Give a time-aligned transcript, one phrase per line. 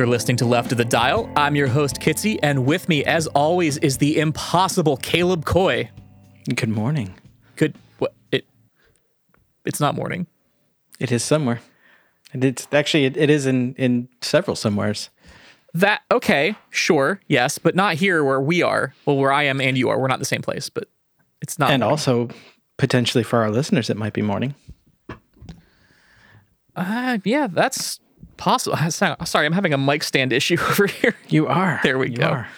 [0.00, 1.30] You're listening to Left of the Dial.
[1.36, 5.90] I'm your host, Kitsy, and with me, as always, is the impossible Caleb Coy.
[6.54, 7.12] Good morning.
[7.56, 7.74] Good.
[7.98, 8.14] What?
[8.32, 8.46] It.
[9.66, 10.26] It's not morning.
[10.98, 11.60] It is somewhere.
[12.32, 15.10] And it's actually it, it is in in several somewheres.
[15.74, 18.94] That okay, sure, yes, but not here where we are.
[19.04, 20.88] Well, where I am and you are, we're not the same place, but
[21.42, 21.72] it's not.
[21.72, 21.92] and morning.
[21.92, 22.30] also
[22.78, 24.54] potentially for our listeners, it might be morning.
[26.74, 28.00] uh, yeah, that's
[28.40, 28.76] possible.
[29.26, 31.14] Sorry, I'm having a mic stand issue over here.
[31.28, 31.78] You are.
[31.82, 32.26] There we You go.
[32.26, 32.48] are.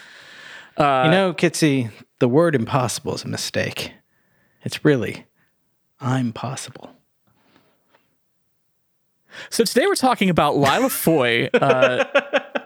[1.05, 3.93] you know, Kitsy, the word impossible is a mistake.
[4.63, 5.25] It's really
[5.99, 6.89] I'm possible.
[9.49, 12.03] So today we're talking about Lyla Foy uh,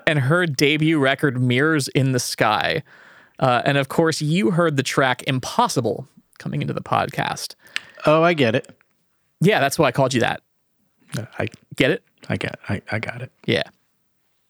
[0.06, 2.83] and her debut record "Mirrors in the Sky,"
[3.39, 6.07] uh, and of course, you heard the track "Impossible"
[6.39, 7.56] coming into the podcast.
[8.06, 8.68] Oh, I get it.
[9.39, 10.41] Yeah, that's why I called you that.
[11.39, 12.03] I Get it?
[12.29, 13.31] I got I, I got it.
[13.45, 13.63] Yeah.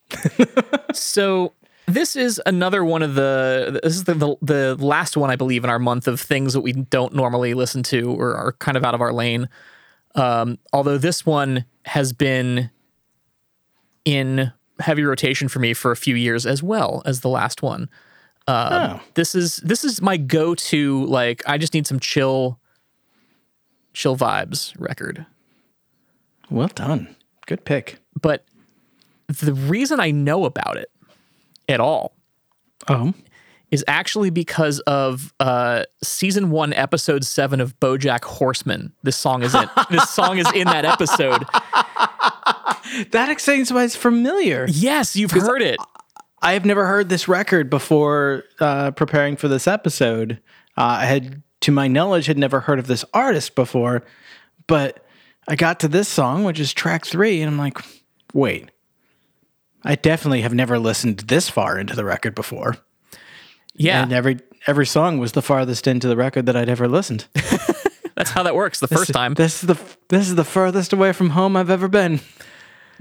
[0.94, 1.54] so
[1.88, 5.64] this is another one of the this is the, the the last one I believe
[5.64, 8.84] in our month of things that we don't normally listen to or are kind of
[8.84, 9.50] out of our lane.
[10.16, 12.72] Um, although this one has been
[14.06, 17.90] in heavy rotation for me for a few years as well as the last one.
[18.50, 19.02] oh.
[19.16, 22.60] This is this is my go-to like I just need some chill
[23.94, 25.26] chill vibes record.
[26.50, 27.16] Well done.
[27.48, 27.98] Good pick.
[28.22, 28.46] But
[29.28, 30.90] the reason I know about it
[31.68, 32.14] at all
[32.90, 33.14] Oh.
[33.72, 38.94] is actually because of uh, season one, episode seven of BoJack Horseman.
[39.04, 39.68] This song is in.
[39.90, 41.44] this song is in that episode.
[43.12, 44.66] That explains why it's familiar.
[44.70, 45.78] Yes, you've heard it.
[46.42, 50.40] I have never heard this record before uh, preparing for this episode.
[50.78, 54.04] Uh, I had, to my knowledge, had never heard of this artist before,
[54.68, 55.04] but
[55.48, 57.78] I got to this song, which is track three, and I'm like,
[58.34, 58.70] wait,
[59.84, 62.78] I definitely have never listened this far into the record before.
[63.76, 67.28] Yeah, And every every song was the farthest into the record that I'd ever listened.
[68.16, 68.80] that's how that works.
[68.80, 69.36] The first time.
[69.36, 69.80] This is the
[70.10, 72.20] this is the furthest away from home I've ever been.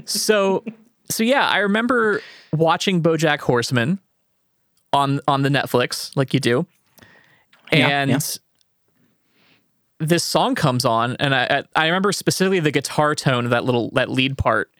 [0.04, 0.64] so
[1.10, 2.20] so yeah, I remember
[2.52, 3.98] watching BoJack Horseman
[4.92, 6.66] on on the Netflix, like you do,
[7.72, 8.18] Yeah, and yeah.
[9.98, 13.90] This song comes on, and I I remember specifically the guitar tone of that little
[13.92, 14.70] that lead part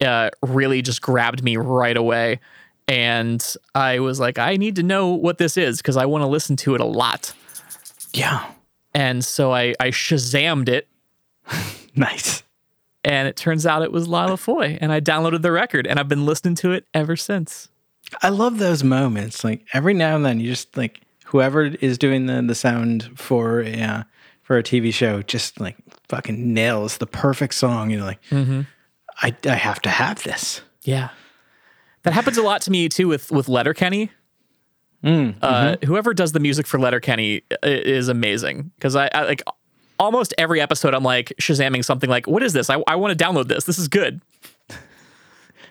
[0.00, 2.40] uh, really just grabbed me right away,
[2.88, 3.44] and
[3.74, 6.56] I was like, I need to know what this is because I want to listen
[6.56, 7.34] to it a lot,
[8.14, 8.46] Yeah,
[8.94, 10.88] and so I I shazammed it
[11.94, 12.42] nice.
[13.04, 16.08] and it turns out it was Lyla Foy, and I downloaded the record, and I've
[16.08, 17.68] been listening to it ever since.
[18.22, 19.44] I love those moments.
[19.44, 23.60] Like every now and then, you just like whoever is doing the the sound for
[23.60, 24.02] a uh,
[24.46, 25.76] for a TV show just like
[26.08, 27.90] fucking nails the perfect song.
[27.90, 30.62] You know, like I I have to have this.
[30.82, 31.08] Yeah,
[32.04, 34.10] that happens a lot to me too with with Letterkenny.
[35.42, 39.42] Uh, whoever does the music for Letterkenny i- is amazing because I, I like
[39.98, 40.94] almost every episode.
[40.94, 42.70] I'm like shazamming something like, "What is this?
[42.70, 43.64] I, I want to download this.
[43.64, 44.20] This is good."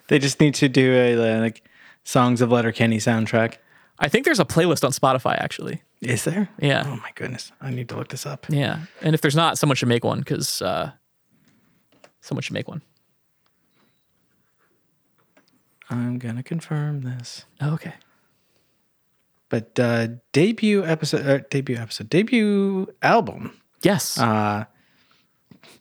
[0.08, 1.64] They just need to do a uh, like
[2.04, 3.56] songs of Letterkenny soundtrack.
[3.98, 5.82] I think there's a playlist on Spotify actually.
[6.06, 6.50] Is there?
[6.60, 6.84] Yeah.
[6.86, 8.46] Oh my goodness, I need to look this up.
[8.50, 10.92] Yeah, and if there's not, someone should make one because uh,
[12.22, 12.82] someone should make one.
[15.90, 17.46] I'm gonna confirm this.
[17.62, 17.94] okay.
[19.50, 23.60] But uh, debut episode, uh, debut episode, debut album.
[23.84, 24.18] Yes.
[24.18, 24.66] Uh,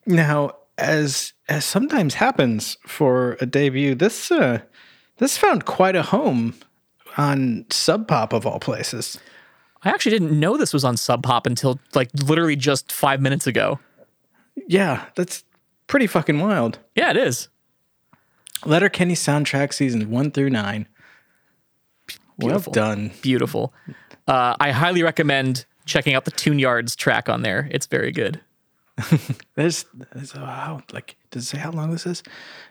[0.06, 4.60] now, as as sometimes happens for a debut, this uh,
[5.16, 6.54] this found quite a home
[7.16, 9.18] on Sub Pop of all places.
[9.84, 13.46] I actually didn't know this was on Sub Pop until like literally just five minutes
[13.46, 13.78] ago.
[14.66, 15.44] Yeah, that's
[15.86, 16.78] pretty fucking wild.
[16.94, 17.48] Yeah, it is.
[18.64, 20.88] Letterkenny soundtrack seasons one through nine.
[22.38, 22.72] Beautiful.
[22.72, 23.12] Well done.
[23.22, 23.74] Beautiful.
[24.26, 27.68] Uh, I highly recommend checking out the Tune Yards track on there.
[27.70, 28.40] It's very good.
[29.56, 32.22] There's, there's uh, how like does it say how long this is?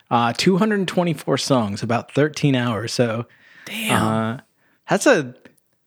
[0.09, 2.93] Uh, 224 songs, about 13 hours.
[2.93, 3.25] So
[3.65, 4.03] Damn.
[4.03, 4.39] Uh,
[4.89, 5.35] that's a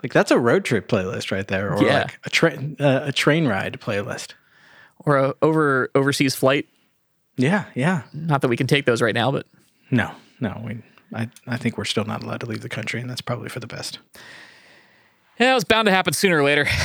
[0.02, 2.02] like that's a road trip playlist right there, or Yeah.
[2.02, 4.34] like a train uh, a train ride playlist.
[5.00, 6.66] or a over overseas flight.
[7.36, 8.02] Yeah, yeah.
[8.12, 9.46] Not that we can take those right now, but
[9.90, 10.10] No,
[10.40, 10.60] no.
[10.64, 10.78] We,
[11.14, 13.60] I, I think we're still not allowed to leave the country, and that's probably for
[13.60, 13.98] the best.
[15.38, 16.66] yeah, it was bound to happen sooner or later.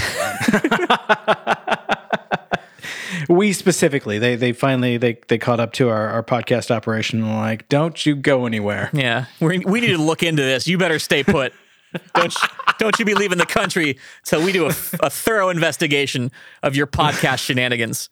[3.30, 7.30] We specifically, they they finally they they caught up to our, our podcast operation and
[7.30, 8.90] were like, don't you go anywhere.
[8.94, 10.66] yeah, we we need to look into this.
[10.68, 11.54] You better stay put.
[12.16, 12.50] don't you,
[12.82, 14.70] don't you be leaving the country till we do a,
[15.02, 16.32] a thorough investigation
[16.64, 18.10] of your podcast shenanigans.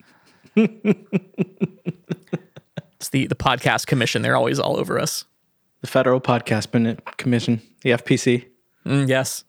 [0.56, 0.98] it's
[3.10, 4.22] the the podcast commission.
[4.22, 5.24] They're always all over us.
[5.80, 6.70] the Federal Podcast
[7.16, 8.46] Commission, the FPC.
[8.86, 9.44] Mm, yes.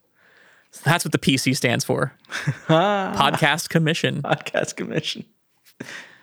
[0.83, 2.13] That's what the PC stands for.
[2.67, 4.21] Podcast Commission.
[4.21, 5.25] Podcast Commission.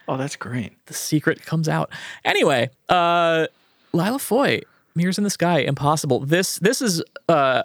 [0.08, 0.72] Oh, that's great.
[0.86, 1.90] The secret comes out.
[2.24, 3.46] Anyway, uh
[3.92, 4.60] Lyla Foy,
[4.94, 6.20] Mirrors in the Sky, Impossible.
[6.20, 7.62] This this is uh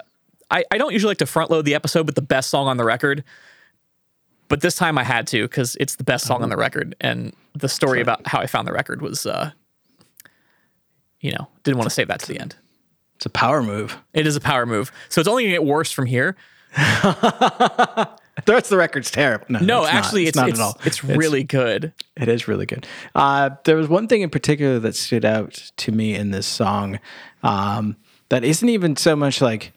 [0.54, 2.78] I, I don't usually like to front load the episode with the best song on
[2.78, 3.24] the record.
[4.48, 6.96] But this time I had to because it's the best song on the record.
[7.02, 9.52] And the story about how I found the record was uh
[11.20, 12.56] you know, didn't want to save that to the end.
[13.16, 13.98] It's a power move.
[14.14, 14.92] It is a power move.
[15.10, 16.36] So it's only gonna get worse from here.
[18.46, 19.46] The rest of the record's terrible.
[19.48, 19.96] No, No, it's not.
[19.96, 20.78] actually, it's not it's, at all.
[20.84, 21.94] it's really good.
[22.18, 22.88] It is really good.
[23.14, 27.00] Uh, there was one thing in particular that stood out to me in this song
[27.44, 27.96] um,
[28.30, 29.72] that isn't even so much like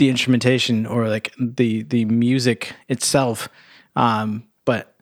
[0.00, 3.48] the instrumentation or like the the music itself,
[3.94, 4.96] um, but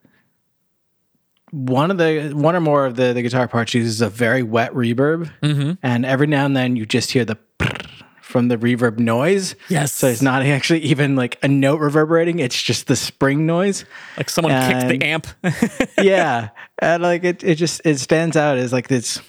[1.51, 4.75] one of the one or more of the the guitar parts uses a very wet
[4.75, 5.31] reverb,
[5.83, 7.39] and every now and then you just hear the
[8.21, 9.55] from the reverb noise.
[9.71, 9.93] Yes.
[9.93, 13.85] So it's not actually even like a note reverberating; it's just the spring noise
[14.19, 15.27] Like someone kicked the amp.
[16.03, 19.21] yeah and like it, it just it stands out as like this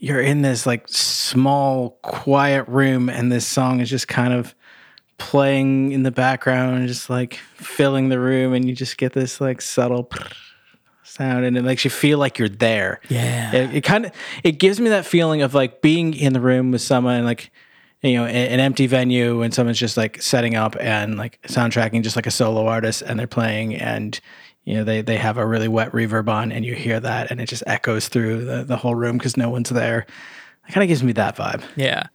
[0.00, 4.54] you're in this like small quiet room and this song is just kind of
[5.18, 9.60] playing in the background just like filling the room and you just get this like
[9.60, 10.08] subtle
[11.02, 13.52] sound and it makes you feel like you're there Yeah.
[13.52, 14.12] it, it kind of
[14.44, 17.50] it gives me that feeling of like being in the room with someone like
[18.02, 22.14] you know an empty venue and someone's just like setting up and like soundtracking just
[22.14, 24.20] like a solo artist and they're playing and
[24.64, 27.40] you know they they have a really wet reverb on and you hear that and
[27.40, 30.06] it just echoes through the, the whole room because no one's there
[30.68, 32.08] it kind of gives me that vibe Yeah.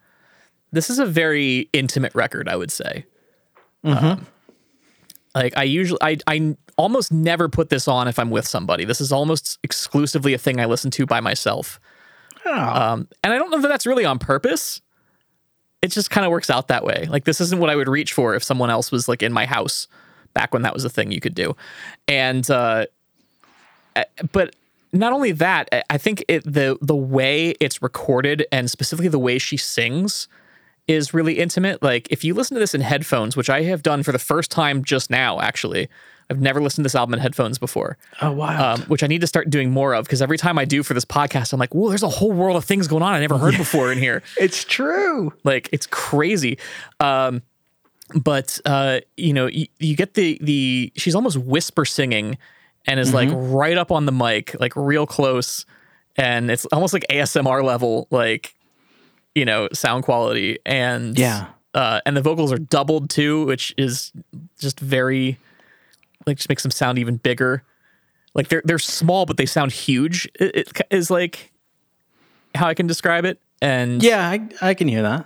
[0.72, 3.06] This is a very intimate record, I would say.
[3.84, 4.26] Um,
[5.36, 8.84] like I usually I I almost never put this on if I'm with somebody.
[8.84, 11.80] This is almost exclusively a thing I listen to by myself.
[12.94, 14.82] Um, and I don't know that that's really on purpose.
[15.84, 17.08] It just kind of works out that way.
[17.08, 19.46] Like this isn't what I would reach for if someone else was like in my
[19.46, 19.88] house
[20.34, 21.56] back when that was a thing you could do.
[22.08, 22.86] And uh
[24.32, 24.56] but
[24.92, 29.38] not only that, I- think it the the way it's recorded and specifically the way
[29.38, 30.28] she sings
[30.88, 31.82] is really intimate.
[31.82, 34.52] Like if you listen to this in headphones, which I have done for the first
[34.52, 35.88] time just now, actually,
[36.30, 37.98] I've never listened to this album in headphones before.
[38.22, 40.66] oh wow Um, which I need to start doing more of because every time I
[40.66, 43.14] do for this podcast, I'm like, whoa, there's a whole world of things going on
[43.14, 44.22] I never heard before in here.
[44.38, 46.58] it's true Like it's crazy.
[47.00, 47.42] Um,
[48.16, 52.38] but uh, you know, you, you get the the she's almost whisper singing
[52.86, 55.66] and is like right up on the mic, like real close,
[56.18, 58.54] and it's almost like ASMR level, like
[59.36, 60.60] you know, sound quality.
[60.66, 61.48] And Yeah.
[61.74, 64.12] uh, and the vocals are doubled too, which is
[64.60, 65.38] just very
[66.28, 67.64] like just makes them sound even bigger.
[68.36, 70.30] Like they're they're small, but they sound huge.
[70.40, 71.52] It, it is like
[72.56, 73.40] how I can describe it.
[73.62, 75.26] And yeah I, I can hear that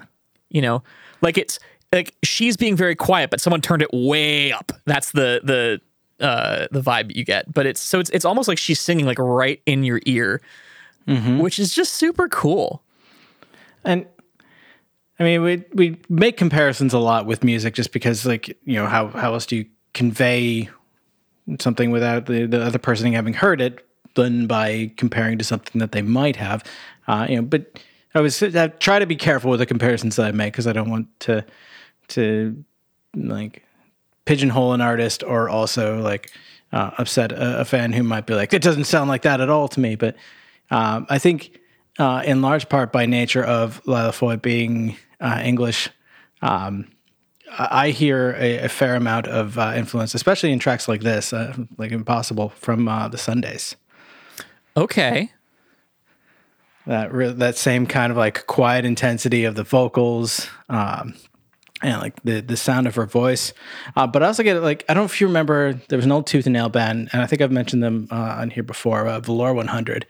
[0.50, 0.84] you know
[1.22, 1.60] like it's
[1.94, 4.72] like she's being very quiet but someone turned it way up.
[4.86, 5.82] That's the the
[6.26, 7.54] uh the vibe you get.
[7.54, 10.42] But it's so it's it's almost like she's singing like right in your ear
[11.40, 12.84] which is just super cool.
[13.86, 14.06] And
[15.20, 18.86] I mean, we we make comparisons a lot with music, just because, like, you know,
[18.86, 20.70] how how else do you convey
[21.60, 25.92] something without the, the other person having heard it than by comparing to something that
[25.92, 26.64] they might have,
[27.08, 27.42] uh, you know.
[27.42, 27.80] But
[28.14, 30.74] I was I try to be careful with the comparisons that I make because I
[30.74, 31.46] don't want to
[32.10, 32.64] to
[33.16, 33.64] like
[34.26, 36.32] pigeonhole an artist or also like
[36.72, 39.50] uh, upset a, a fan who might be like, it doesn't sound like that at
[39.50, 39.96] all to me.
[39.96, 40.16] But
[40.70, 41.60] um, I think,
[41.98, 45.90] uh, in large part by nature of Lyla Foy being uh, English,
[46.42, 46.88] um,
[47.58, 51.56] I hear a, a fair amount of uh, influence, especially in tracks like this, uh,
[51.78, 53.76] like Impossible from uh, the Sundays.
[54.76, 55.32] okay
[56.86, 61.16] That re- that same kind of like quiet intensity of the vocals, um,
[61.82, 63.54] and like the the sound of her voice.
[63.96, 66.12] Uh, but I also get like I don't know if you remember there was an
[66.12, 69.08] old Tooth and Nail band, and I think I've mentioned them uh, on here before,
[69.08, 70.06] uh, Velour 100,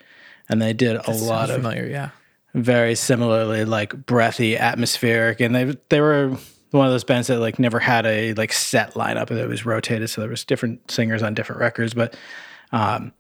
[0.49, 2.09] and they did a lot of familiar yeah
[2.53, 6.37] very similarly like breathy, atmospheric, and they they were
[6.71, 10.09] one of those bands that like never had a like set lineup that was rotated,
[10.09, 12.15] so there was different singers on different records, but
[12.71, 13.13] um,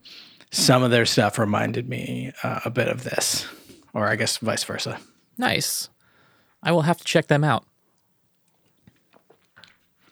[0.51, 3.47] some of their stuff reminded me uh, a bit of this,
[3.93, 4.99] or I guess vice versa.
[5.37, 5.89] nice
[6.63, 7.65] i will have to check them out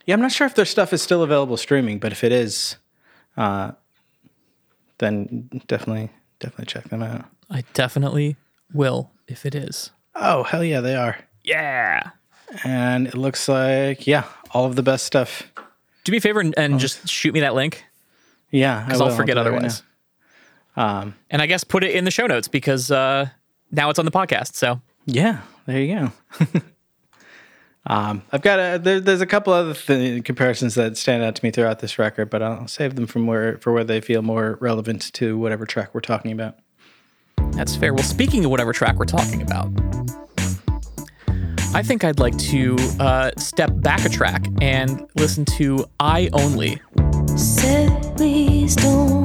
[0.06, 2.78] Yeah, I'm not sure if their stuff is still available streaming, but if it is,
[3.38, 3.72] uh,
[5.00, 6.10] then definitely
[6.40, 7.26] definitely check them out.
[7.50, 8.36] i definitely
[8.74, 12.12] will if it is Oh hell yeah, they are, yeah
[12.64, 15.44] and it looks like yeah, all of the best stuff.
[16.04, 17.84] do me a favor and, and just shoot me that link
[18.52, 19.82] Yeah, because i'll forget right otherwise
[20.78, 21.00] now.
[21.02, 23.28] Um, and i guess put it in the show notes because uh
[23.72, 24.56] now it's on the podcast.
[24.56, 26.60] So Yeah, there you go.
[27.88, 31.46] um, I've got a, there, there's a couple other th- comparisons that stand out to
[31.46, 34.58] me throughout this record, but I'll save them from where for where they feel more
[34.60, 36.58] relevant to whatever track we're talking about.
[37.52, 37.94] that's fair.
[37.94, 39.72] Well, speaking of whatever track we're talking about,
[41.76, 46.82] I think I'd like to uh, step back a track and listen to I Only.
[47.36, 49.25] Said, please don't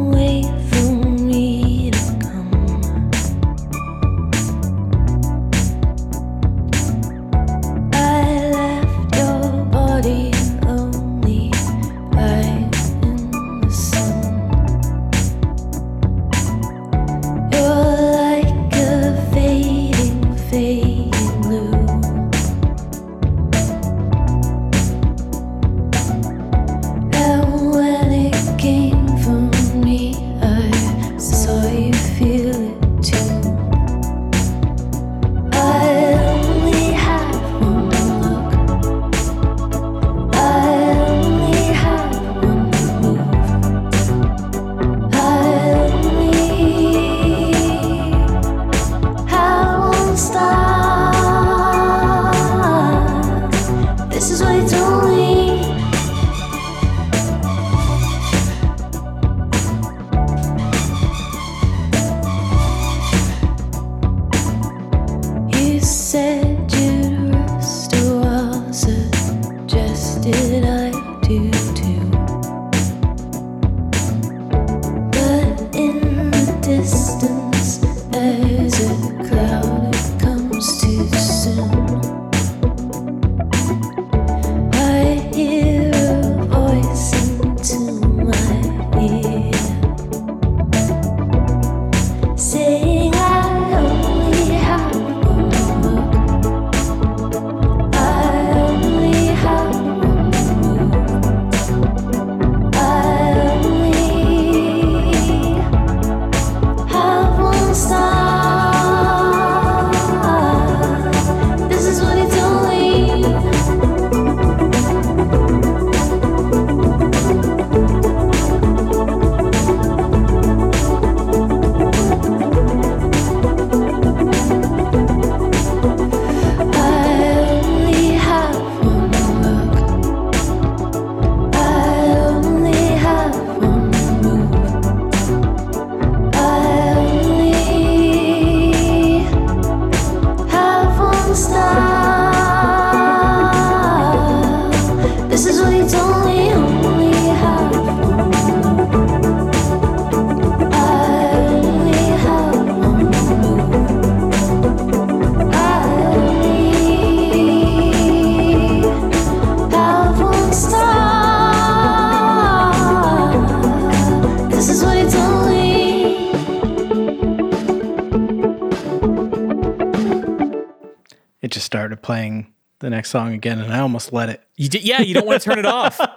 [171.51, 174.41] It just started playing the next song again, and I almost let it.
[174.55, 176.01] You did, yeah, you don't want to turn it off.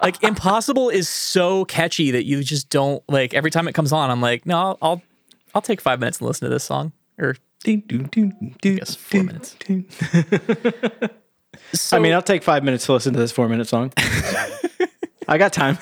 [0.00, 3.34] Like Impossible is so catchy that you just don't like.
[3.34, 5.02] Every time it comes on, I'm like, no, I'll I'll,
[5.56, 6.92] I'll take five minutes and listen to this song.
[7.18, 7.34] Or
[8.76, 9.56] guess four minutes.
[11.72, 13.92] so, I mean, I'll take five minutes to listen to this four minute song.
[15.28, 15.78] I got time.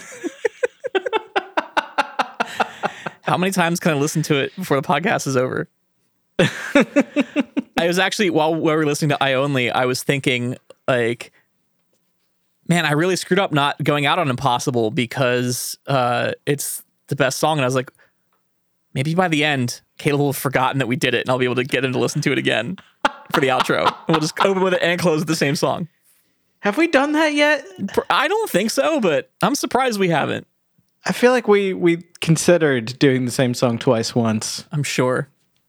[3.20, 5.68] how many times can I listen to it before the podcast is over?
[7.78, 10.56] I was actually while we were listening to I Only, I was thinking
[10.88, 11.32] like,
[12.68, 17.38] man, I really screwed up not going out on Impossible because uh, it's the best
[17.38, 17.90] song, and I was like,
[18.94, 21.44] maybe by the end, Caleb will have forgotten that we did it, and I'll be
[21.44, 22.76] able to get him to listen to it again
[23.32, 23.86] for the outro.
[23.86, 25.88] And we'll just open with it and close with the same song.
[26.60, 27.64] Have we done that yet?
[28.10, 30.46] I don't think so, but I'm surprised we haven't.
[31.04, 35.28] I feel like we we considered doing the same song twice once I'm sure.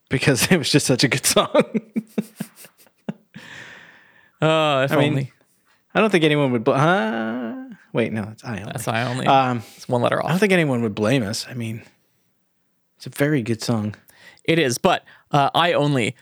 [0.10, 1.64] Because it was just such a good song.
[4.40, 5.34] Uh, if I mean, only.
[5.96, 6.64] I don't think anyone would.
[6.64, 7.56] Bl- huh?
[7.94, 8.72] Wait, no, it's I only.
[8.72, 9.26] That's I only.
[9.26, 10.28] Um, it's one letter off.
[10.28, 11.48] I don't think anyone would blame us.
[11.50, 11.82] I mean,
[12.98, 13.96] it's a very good song.
[14.44, 16.16] It is, but uh, I only.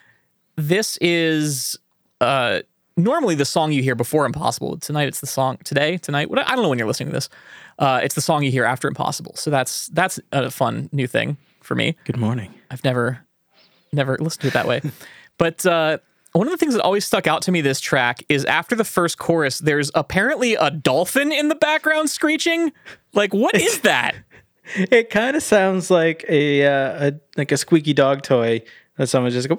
[0.56, 1.78] This is
[2.21, 2.62] uh,
[2.95, 4.78] normally the song you hear before Impossible.
[4.78, 6.30] Tonight it's the song today tonight.
[6.30, 7.30] What I don't know when you're listening to this.
[7.78, 9.36] Uh, it's the song you hear after Impossible.
[9.36, 11.98] So that's that's a fun new thing for me.
[12.06, 12.54] Good morning.
[12.71, 13.26] I've never
[13.95, 14.81] never listened to it that way.
[15.38, 15.97] but uh,
[16.34, 18.84] one of the things that always stuck out to me this track is after the
[18.84, 22.73] first chorus, there's apparently a dolphin in the background screeching.
[23.13, 24.15] Like, what is that?
[24.75, 28.63] It kind of sounds like a, uh, a like a squeaky dog toy
[28.97, 29.55] that someone just go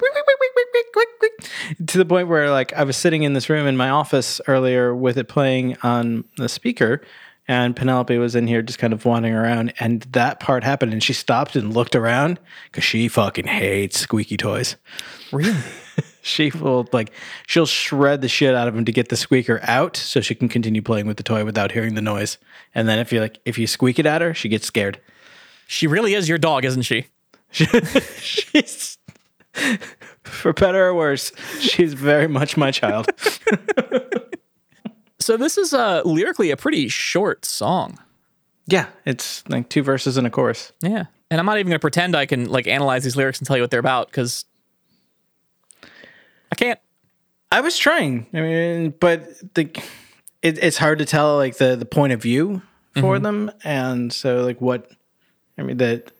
[1.86, 4.94] to the point where like I was sitting in this room in my office earlier
[4.94, 7.02] with it playing on the speaker,
[7.48, 11.02] and Penelope was in here just kind of wandering around, and that part happened, and
[11.02, 14.76] she stopped and looked around because she fucking hates squeaky toys.
[15.32, 15.56] Really?
[16.26, 17.12] She will like
[17.46, 20.48] she'll shred the shit out of him to get the squeaker out so she can
[20.48, 22.36] continue playing with the toy without hearing the noise.
[22.74, 25.00] And then if you like if you squeak it at her, she gets scared.
[25.68, 27.06] she really is your dog, isn't she?
[27.52, 28.98] She's
[30.24, 33.06] for better or worse, she's very much my child.
[35.26, 37.98] So this is uh, lyrically a pretty short song.
[38.68, 40.70] yeah, it's like two verses and a chorus.
[40.80, 41.06] Yeah.
[41.32, 43.56] And I'm not even going to pretend I can like analyze these lyrics and tell
[43.56, 44.44] you what they're about because
[45.82, 46.78] I can't.
[47.50, 48.28] I was trying.
[48.32, 49.68] I mean, but the
[50.42, 52.62] it, it's hard to tell like the the point of view
[52.94, 54.92] for them, and so like what
[55.58, 56.12] I mean that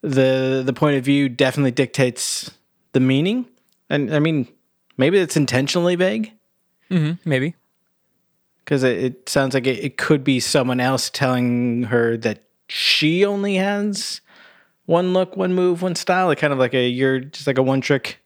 [0.00, 2.50] the the point of view definitely dictates
[2.92, 3.44] the meaning,
[3.90, 4.48] and I mean
[4.96, 6.32] maybe it's intentionally vague
[7.26, 7.54] Maybe.
[8.68, 13.24] Because it, it sounds like it, it could be someone else telling her that she
[13.24, 14.20] only has
[14.84, 17.62] one look, one move, one style, like kind of like a you're just like a
[17.62, 18.18] one trick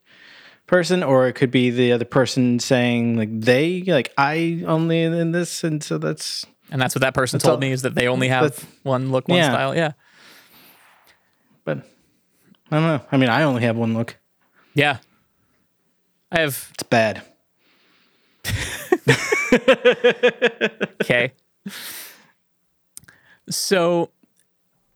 [0.67, 5.31] person, or it could be the other person saying like they like I only in
[5.31, 8.09] this, and so that's And that's what that person told all- me is that they
[8.09, 9.51] only have one look, one Yeah.
[9.53, 9.77] style.
[9.77, 9.93] Yeah.
[11.65, 11.79] but
[12.69, 13.01] I don't know.
[13.13, 14.17] I mean, I only have one look.
[14.75, 14.99] Yeah.
[16.33, 17.23] I have It's bad.
[21.03, 21.33] okay.
[23.51, 24.11] So,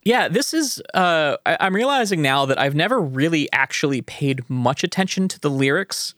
[0.05, 0.81] yeah, this is.
[0.95, 5.51] Uh, I, I'm realizing now that I've never really actually paid much attention to the
[5.51, 6.14] lyrics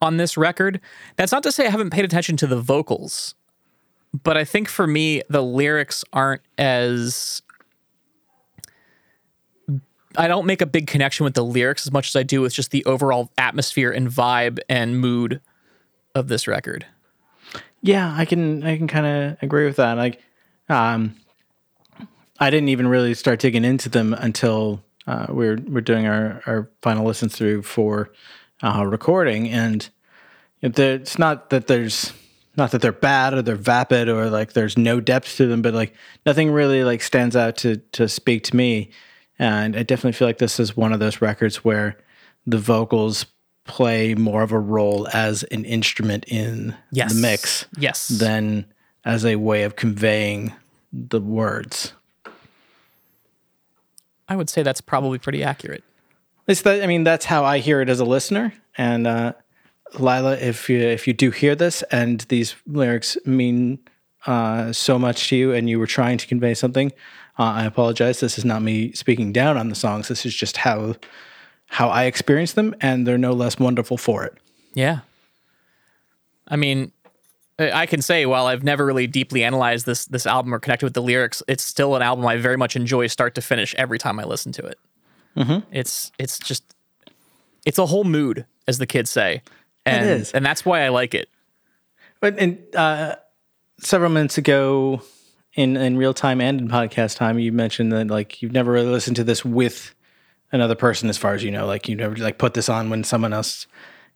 [0.00, 0.80] on this record.
[1.16, 3.34] That's not to say I haven't paid attention to the vocals,
[4.22, 7.42] but I think for me the lyrics aren't as.
[10.18, 12.52] I don't make a big connection with the lyrics as much as I do with
[12.52, 15.40] just the overall atmosphere and vibe and mood
[16.14, 16.84] of this record.
[17.82, 19.96] Yeah, I can I can kind of agree with that.
[19.96, 20.20] Like,
[20.68, 21.16] um,
[22.38, 26.70] I didn't even really start digging into them until uh, we're we're doing our our
[26.80, 28.12] final listen through for
[28.62, 29.88] uh, recording, and
[30.62, 32.12] it's not that there's
[32.56, 35.74] not that they're bad or they're vapid or like there's no depth to them, but
[35.74, 38.90] like nothing really like stands out to to speak to me.
[39.40, 41.98] And I definitely feel like this is one of those records where
[42.46, 43.26] the vocals
[43.64, 47.14] play more of a role as an instrument in Yes.
[47.14, 48.08] the mix Yes.
[48.08, 48.66] than
[49.04, 50.52] as a way of conveying
[50.92, 51.92] the words.
[54.28, 55.84] I would say that's probably pretty accurate.
[56.44, 58.52] At least that, I mean, that's how I hear it as a listener.
[58.76, 59.32] And uh,
[59.98, 63.78] Lyla, if you if you do hear this and these lyrics mean
[64.26, 66.92] uh, so much to you, and you were trying to convey something,
[67.38, 68.20] uh, I apologize.
[68.20, 70.08] This is not me speaking down on the songs.
[70.08, 70.94] This is just how
[71.72, 74.34] how I experience them, and they're no less wonderful for it.
[74.74, 75.00] Yeah.
[76.46, 76.92] I mean,
[77.58, 80.92] I can say while I've never really deeply analyzed this this album or connected with
[80.92, 84.20] the lyrics, it's still an album I very much enjoy start to finish every time
[84.20, 84.78] I listen to it.
[85.72, 86.74] It's it's just
[87.64, 89.40] it's a whole mood, as the kids say,
[89.86, 90.32] and is.
[90.32, 91.30] and that's why I like it.
[92.20, 93.16] But and uh,
[93.80, 95.00] several minutes ago,
[95.54, 98.90] in in real time and in podcast time, you mentioned that like you've never really
[98.90, 99.94] listened to this with
[100.52, 101.66] another person, as far as you know.
[101.66, 103.66] Like you never like put this on when someone else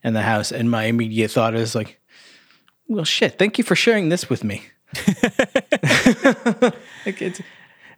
[0.04, 0.52] in the house.
[0.52, 2.00] And my immediate thought is like,
[2.88, 3.38] well, shit.
[3.38, 4.62] Thank you for sharing this with me.
[7.04, 7.40] like it's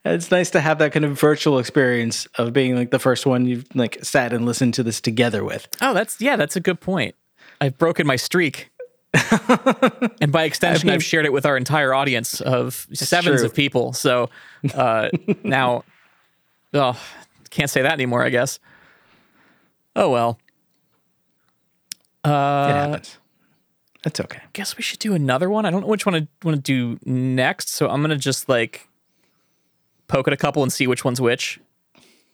[0.04, 3.46] it's nice to have that kind of virtual experience of being like the first one
[3.46, 5.68] you've like sat and listened to this together with.
[5.80, 7.14] Oh, that's yeah, that's a good point.
[7.60, 8.70] I've broken my streak.
[10.20, 13.46] and by extension, mean- I've shared it with our entire audience of sevens true.
[13.46, 13.92] of people.
[13.92, 14.30] So
[14.74, 15.08] uh,
[15.42, 15.84] now,
[16.74, 17.00] oh,
[17.50, 18.58] can't say that anymore, I guess.
[19.96, 20.38] Oh well.
[22.24, 23.18] it Uh, happens.
[24.04, 24.40] That's okay.
[24.52, 25.64] guess we should do another one.
[25.66, 28.88] I don't know which one I want to do next, so I'm gonna just like
[30.06, 31.58] poke at a couple and see which one's which,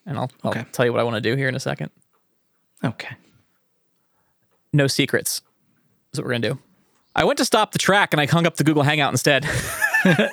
[0.06, 0.64] and I'll, I'll Okay.
[0.72, 1.90] tell you what I want to do here in a second.
[2.84, 3.16] Okay.
[4.72, 5.40] No secrets
[6.12, 6.58] is what we're gonna do.
[7.16, 9.46] I went to stop the track and I hung up the Google Hangout instead.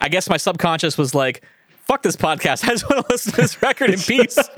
[0.00, 1.44] I guess my subconscious was like,
[1.82, 2.64] "Fuck this podcast.
[2.68, 4.38] I just want to listen to this record in peace."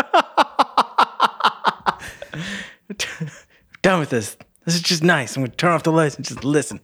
[3.83, 4.37] done with this.
[4.65, 5.37] This is just nice.
[5.37, 6.81] I'm gonna turn off the lights and just listen.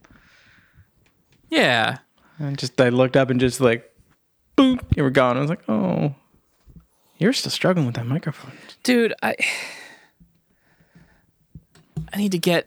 [1.49, 1.99] yeah,
[2.39, 3.91] And just I looked up and just like,
[4.57, 5.37] boom, you were gone.
[5.37, 6.15] I was like, oh,
[7.19, 8.53] you're still struggling with that microphone.
[8.83, 9.35] dude i
[12.15, 12.67] i need to get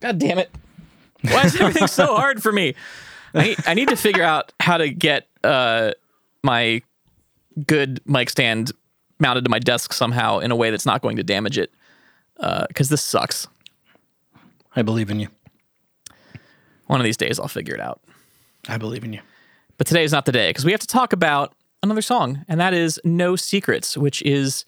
[0.00, 0.50] god damn it
[1.20, 2.74] why is everything so hard for me
[3.34, 5.92] I need, I need to figure out how to get uh
[6.42, 6.82] my
[7.66, 8.72] good mic stand
[9.18, 11.70] mounted to my desk somehow in a way that's not going to damage it.
[12.40, 13.46] Uh, because this sucks.
[14.74, 15.28] I believe in you.
[16.86, 18.00] One of these days, I'll figure it out.
[18.68, 19.20] I believe in you.
[19.78, 22.58] But today is not the day because we have to talk about another song, and
[22.60, 24.64] that is No Secrets, which is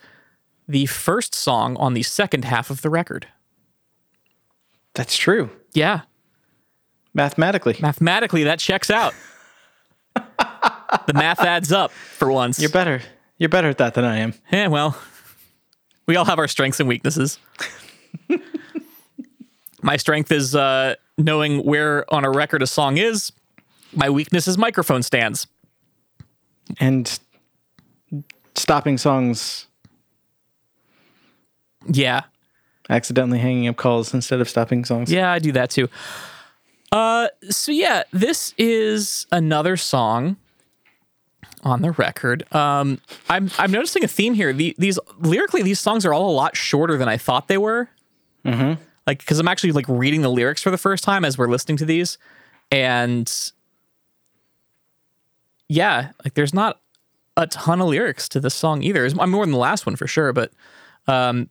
[0.69, 3.27] the first song on the second half of the record.
[4.95, 5.51] That's true.
[5.73, 6.03] Yeah,
[7.13, 7.77] Mathematically.
[7.81, 9.15] mathematically, that checks out.
[11.07, 12.59] The math adds up for once.
[12.61, 13.01] You're better.
[13.39, 14.35] You're better at that than I am.
[14.53, 14.97] Yeah, well,
[16.07, 17.39] we all have our strengths and weaknesses.
[19.83, 23.33] My strength is uh, knowing where on a record a song is.
[23.95, 25.47] My weakness is microphone stands.
[26.81, 27.19] And
[28.55, 29.67] stopping songs,
[31.87, 32.23] Yeah,
[32.89, 35.13] accidentally hanging up calls instead of stopping songs.
[35.13, 35.89] yeah, I do that too.
[36.91, 40.37] Uh, so yeah, this is another song
[41.65, 42.45] on the record.
[42.55, 44.53] Um, I'm I'm noticing a theme here.
[44.53, 47.89] The, these lyrically, these songs are all a lot shorter than I thought they were.
[48.45, 48.81] Mm-hmm.
[49.07, 51.77] Like, because I'm actually like reading the lyrics for the first time as we're listening
[51.79, 52.19] to these,
[52.71, 53.33] and
[55.69, 56.81] yeah, like there's not
[57.37, 59.09] a ton of lyrics to this song either.
[59.19, 60.53] I'm more than the last one for sure, but
[61.07, 61.49] um,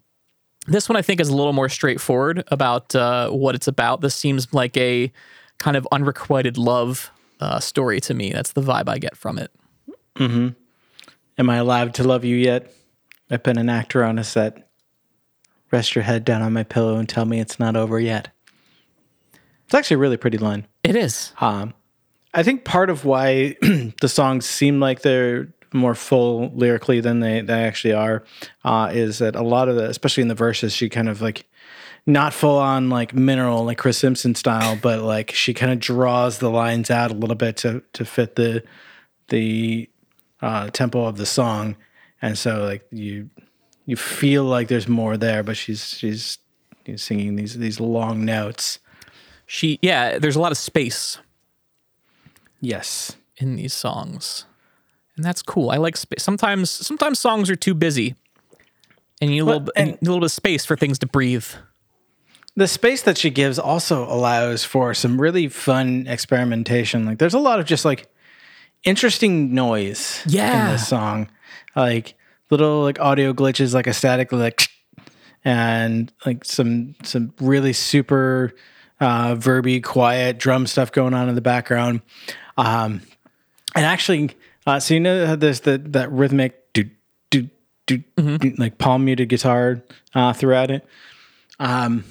[0.68, 4.02] this one I think is a little more straightforward about uh, what it's about.
[4.02, 5.12] This seems like a
[5.58, 8.32] kind of unrequited love uh, story to me.
[8.32, 9.52] That's the vibe I get from it.
[10.20, 12.74] Am I allowed to love you yet?
[13.30, 14.70] I've been an actor on a set.
[15.72, 18.30] Rest your head down on my pillow and tell me it's not over yet.
[19.66, 20.68] It's actually a really pretty line.
[20.84, 21.34] It is.
[21.42, 21.74] Um,
[22.34, 27.42] I think part of why the songs seem like they're more full lyrically than they,
[27.42, 28.24] they actually are
[28.64, 31.46] uh, is that a lot of the, especially in the verses, she kind of like
[32.06, 36.38] not full on like mineral like Chris Simpson style, but like she kind of draws
[36.38, 38.64] the lines out a little bit to to fit the
[39.30, 39.90] the
[40.44, 41.76] uh, tempo of the song,
[42.22, 43.30] and so like you
[43.86, 46.38] you feel like there's more there, but she's she's,
[46.86, 48.80] she's singing these these long notes.
[49.46, 51.18] She, yeah, there's a lot of space
[52.62, 53.16] Yes.
[53.38, 54.46] in these songs.
[55.16, 55.70] And that's cool.
[55.70, 56.24] I like space.
[56.24, 58.16] Sometimes sometimes songs are too busy.
[59.22, 60.98] And you need a little, and- you need a little bit of space for things
[61.00, 61.46] to breathe.
[62.56, 67.04] the space that she gives also allows for some really fun experimentation.
[67.06, 68.08] Like there's a lot of just like
[68.84, 70.68] interesting noise Yeah.
[70.68, 71.30] in this song.
[71.76, 72.16] Like
[72.50, 74.68] little like audio glitches like a static like
[75.44, 78.54] and like some some really super
[79.00, 82.02] uh verby quiet drum stuff going on in the background.
[82.58, 83.02] Um
[83.76, 84.32] and actually
[84.68, 86.90] uh so you know there's the that rhythmic do
[87.32, 87.50] do
[87.88, 90.86] do, do like palm muted guitar uh throughout it
[91.60, 92.04] Um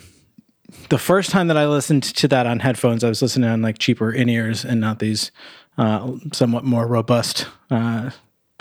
[0.89, 3.77] the first time that I listened to that on headphones, I was listening on like
[3.79, 5.31] cheaper in ears and not these
[5.79, 8.11] uh, somewhat more robust uh,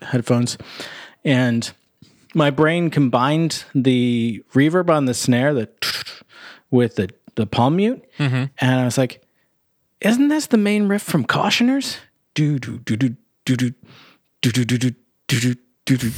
[0.01, 0.57] headphones.
[1.23, 1.71] And
[2.33, 5.69] my brain combined the reverb on the snare, the
[6.71, 9.21] with the the palm mute, and I was like,
[10.01, 11.97] "Isn't this the main riff from Cautioners?"
[12.33, 13.09] Do do do do
[13.45, 13.71] do do
[14.41, 14.95] do do do do
[15.27, 16.11] do do do.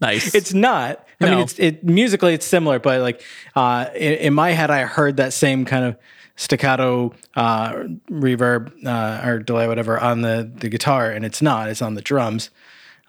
[0.00, 0.34] Nice.
[0.34, 1.06] It's not.
[1.20, 1.30] I No.
[1.32, 3.22] mean, it's it musically it's similar, but like
[3.54, 5.96] uh, in, in my head, I heard that same kind of
[6.40, 7.72] staccato uh,
[8.10, 11.68] reverb uh, or delay, whatever, on the the guitar, and it's not.
[11.68, 12.48] It's on the drums,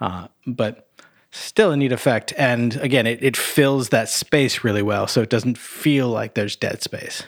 [0.02, 0.90] uh, but
[1.32, 2.34] still a neat effect.
[2.38, 6.58] And again, it it fills that space really well, so it doesn't feel like there's
[6.58, 7.24] dead space.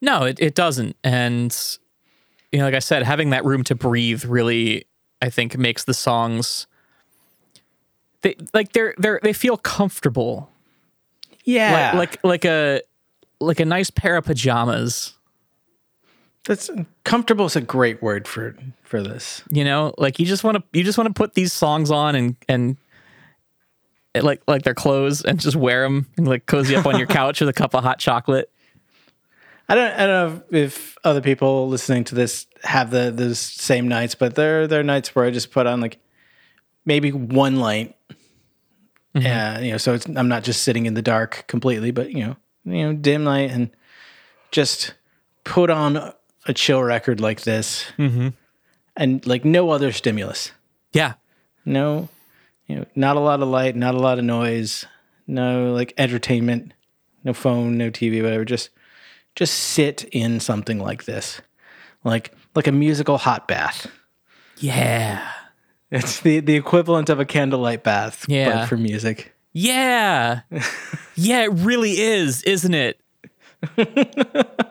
[0.00, 0.96] No, it, it doesn't.
[1.04, 1.56] And
[2.50, 4.86] you know, like I said, having that room to breathe really,
[5.22, 6.66] I think, makes the songs
[8.22, 10.50] they like they're they're they feel comfortable.
[11.44, 12.82] Yeah, Like like like a
[13.40, 15.14] like a nice pair of pajamas.
[16.46, 16.70] that's
[17.04, 19.42] comfortable is a great word for for this.
[19.50, 22.14] You know, like you just want to you just want to put these songs on
[22.14, 22.76] and and
[24.14, 27.06] eh, like like their clothes and just wear them and like cozy up on your
[27.18, 28.50] couch with a cup of hot chocolate.
[29.70, 33.86] I don't, I don't know if other people listening to this have the those same
[33.86, 35.98] nights, but there there are nights where I just put on like
[36.86, 37.94] maybe one light,
[39.14, 39.26] mm-hmm.
[39.26, 42.24] and you know, so it's I'm not just sitting in the dark completely, but you
[42.24, 42.36] know,
[42.72, 43.70] you know, dim light and
[44.50, 44.94] just
[45.44, 46.12] put on
[46.46, 48.28] a chill record like this, mm-hmm.
[48.96, 50.52] and like no other stimulus,
[50.92, 51.14] Yeah.
[51.64, 52.08] no,
[52.66, 54.86] you know, not a lot of light, not a lot of noise,
[55.26, 56.72] no like entertainment,
[57.24, 58.44] no phone, no TV, whatever.
[58.44, 58.70] Just
[59.34, 61.40] just sit in something like this,
[62.04, 63.86] like like a musical hot bath.
[64.56, 65.30] Yeah.
[65.90, 68.60] It's the the equivalent of a candlelight bath, Yeah.
[68.60, 69.34] but for music.
[69.52, 70.40] Yeah.
[71.16, 73.00] yeah, it really is, isn't it?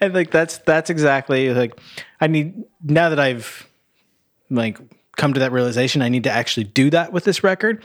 [0.00, 1.78] And like that's that's exactly like
[2.20, 3.68] I need now that I've
[4.50, 4.78] like
[5.16, 6.02] come to that realization.
[6.02, 7.82] I need to actually do that with this record.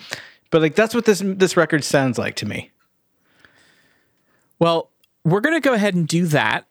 [0.50, 2.72] But like that's what this this record sounds like to me.
[4.58, 4.90] Well,
[5.24, 6.66] we're going to go ahead and do that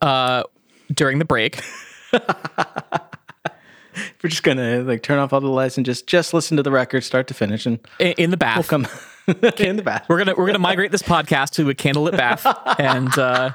[0.00, 0.44] uh,
[0.92, 1.62] during the break.
[4.22, 6.70] We're just gonna like turn off all the lights and just just listen to the
[6.70, 8.56] record start to finish, and in, in the bath.
[8.56, 8.86] we'll come
[9.58, 10.06] in the bath.
[10.08, 12.44] We're gonna we're gonna migrate this podcast to a candlelit bath
[12.80, 13.50] and uh,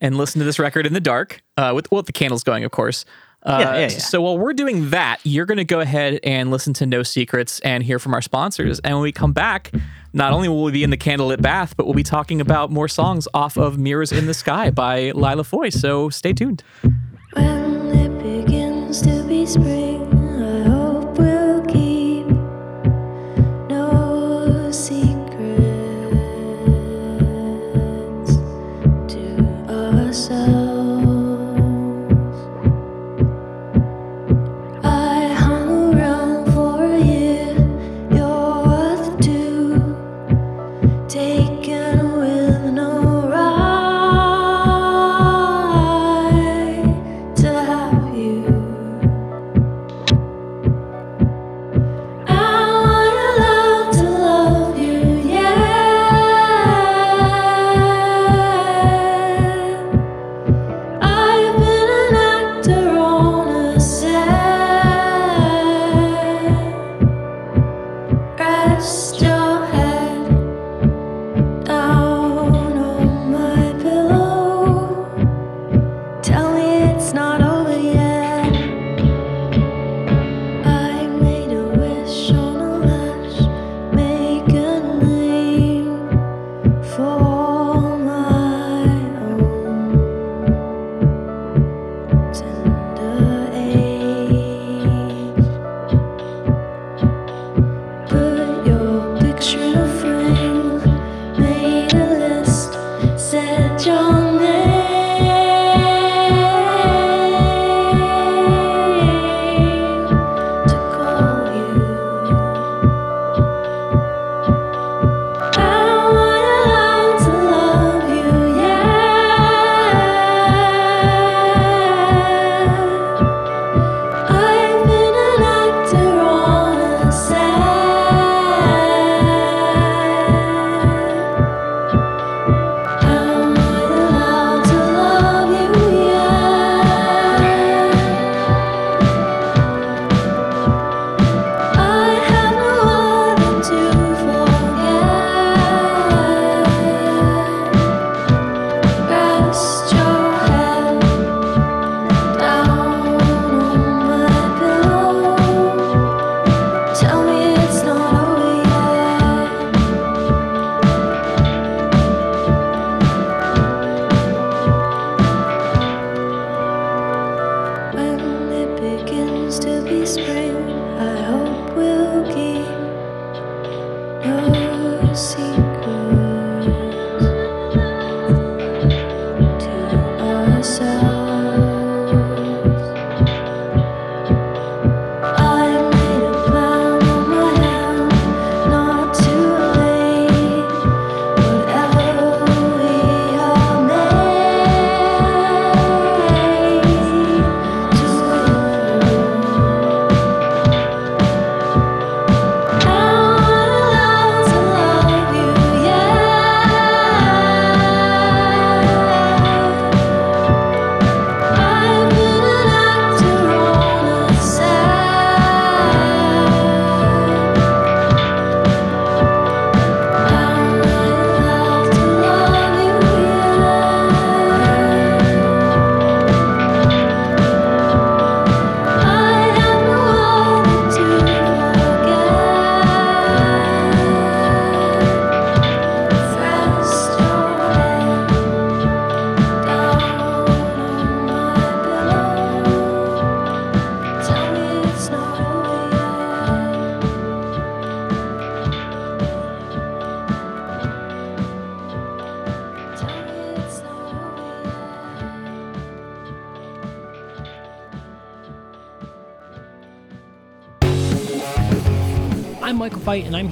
[0.00, 2.70] and listen to this record in the dark uh, with with the candles going, of
[2.70, 3.04] course.
[3.42, 3.88] Uh, Yeah, yeah, yeah.
[3.88, 7.82] So while we're doing that, you're gonna go ahead and listen to No Secrets and
[7.82, 8.80] hear from our sponsors.
[8.80, 9.72] And when we come back,
[10.12, 12.88] not only will we be in the candlelit bath, but we'll be talking about more
[12.88, 15.70] songs off of Mirrors in the Sky by Lyla Foy.
[15.70, 16.62] So stay tuned.
[17.32, 17.89] When it begins
[18.90, 20.19] to be spring,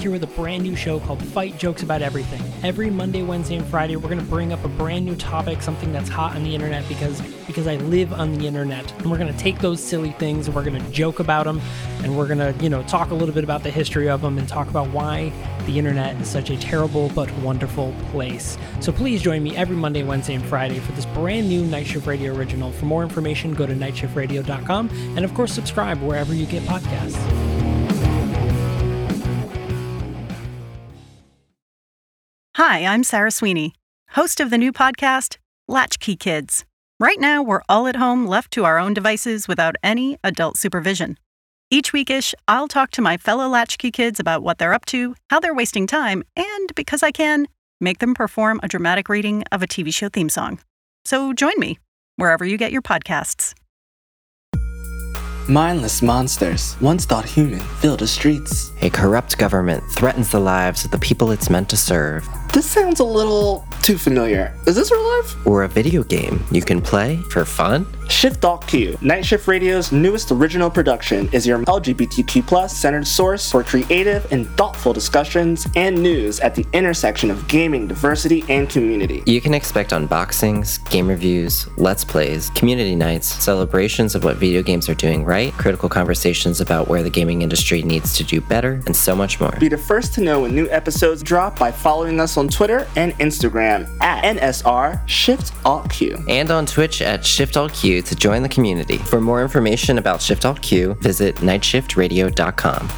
[0.00, 2.40] here with a brand new show called Fight Jokes About Everything.
[2.62, 5.92] Every Monday, Wednesday, and Friday, we're going to bring up a brand new topic, something
[5.92, 9.32] that's hot on the internet because because I live on the internet, and we're going
[9.32, 11.60] to take those silly things and we're going to joke about them,
[12.02, 14.38] and we're going to you know talk a little bit about the history of them
[14.38, 15.32] and talk about why
[15.66, 18.58] the internet is such a terrible but wonderful place.
[18.80, 22.06] So please join me every Monday, Wednesday, and Friday for this brand new Night Shift
[22.06, 22.72] Radio original.
[22.72, 27.57] For more information, go to nightshiftradio.com, and of course, subscribe wherever you get podcasts.
[32.58, 33.72] Hi, I'm Sarah Sweeney,
[34.10, 35.36] host of the new podcast,
[35.68, 36.64] Latchkey Kids.
[36.98, 41.18] Right now, we're all at home left to our own devices without any adult supervision.
[41.70, 45.38] Each weekish, I'll talk to my fellow Latchkey kids about what they're up to, how
[45.38, 47.46] they're wasting time, and because I can,
[47.80, 50.58] make them perform a dramatic reading of a TV show theme song.
[51.04, 51.78] So join me
[52.16, 53.54] wherever you get your podcasts.
[55.48, 58.70] Mindless monsters, once thought human, fill the streets.
[58.82, 62.28] A corrupt government threatens the lives of the people it's meant to serve.
[62.52, 64.54] This sounds a little too familiar.
[64.66, 65.46] Is this real life?
[65.46, 67.86] Or a video game you can play for fun?
[68.08, 73.50] Shift Alt Q, Night Shift Radio's newest original production, is your LGBTQ Plus centered source
[73.50, 79.22] for creative and thoughtful discussions and news at the intersection of gaming, diversity, and community.
[79.26, 84.88] You can expect unboxings, game reviews, let's plays, community nights, celebrations of what video games
[84.88, 88.96] are doing right, critical conversations about where the gaming industry needs to do better, and
[88.96, 89.52] so much more.
[89.60, 93.12] Be the first to know when new episodes drop by following us on Twitter and
[93.14, 96.24] Instagram at NSR Shift Alt Q.
[96.28, 98.98] And on Twitch at Shift Alt Q to join the community.
[98.98, 102.88] For more information about Shift Alt Q, visit nightshiftradio.com.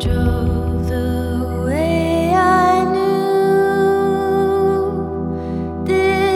[0.00, 0.63] Drove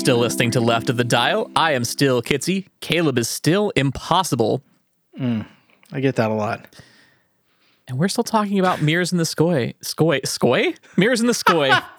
[0.00, 1.50] still listening to Left of the Dial.
[1.54, 2.66] I am still Kitsy.
[2.80, 4.62] Caleb is still impossible.
[5.20, 6.74] I get that a lot.
[7.86, 9.74] And we're still talking about mirrors in the sky.
[9.84, 10.22] Skoy.
[10.22, 10.74] Skoy?
[10.96, 11.82] Mirrors in the sky.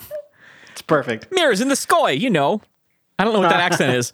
[0.72, 1.28] It's perfect.
[1.34, 2.62] mirrors in the sky, you know.
[3.20, 4.14] I don't know what that accent is.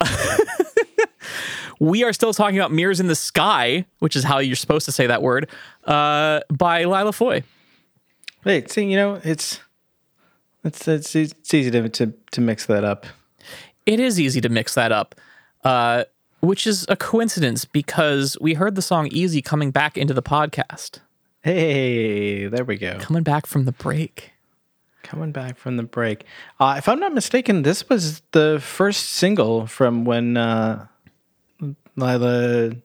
[1.80, 4.92] we are still talking about Mirrors in the Sky, which is how you're supposed to
[4.92, 5.50] say that word,
[5.84, 7.42] uh, by Lyla Foy.
[8.44, 9.58] Wait, see, you know, it's
[10.62, 13.04] it's it's, it's easy to, to to mix that up.
[13.88, 15.14] It is easy to mix that up,
[15.64, 16.04] uh,
[16.40, 21.00] which is a coincidence because we heard the song Easy coming back into the podcast,
[21.40, 22.98] Hey, there we go.
[23.00, 24.32] coming back from the break.
[25.02, 26.24] Coming back from the break.
[26.60, 30.86] Uh, if I'm not mistaken, this was the first single from when uh,
[31.96, 32.76] Lyla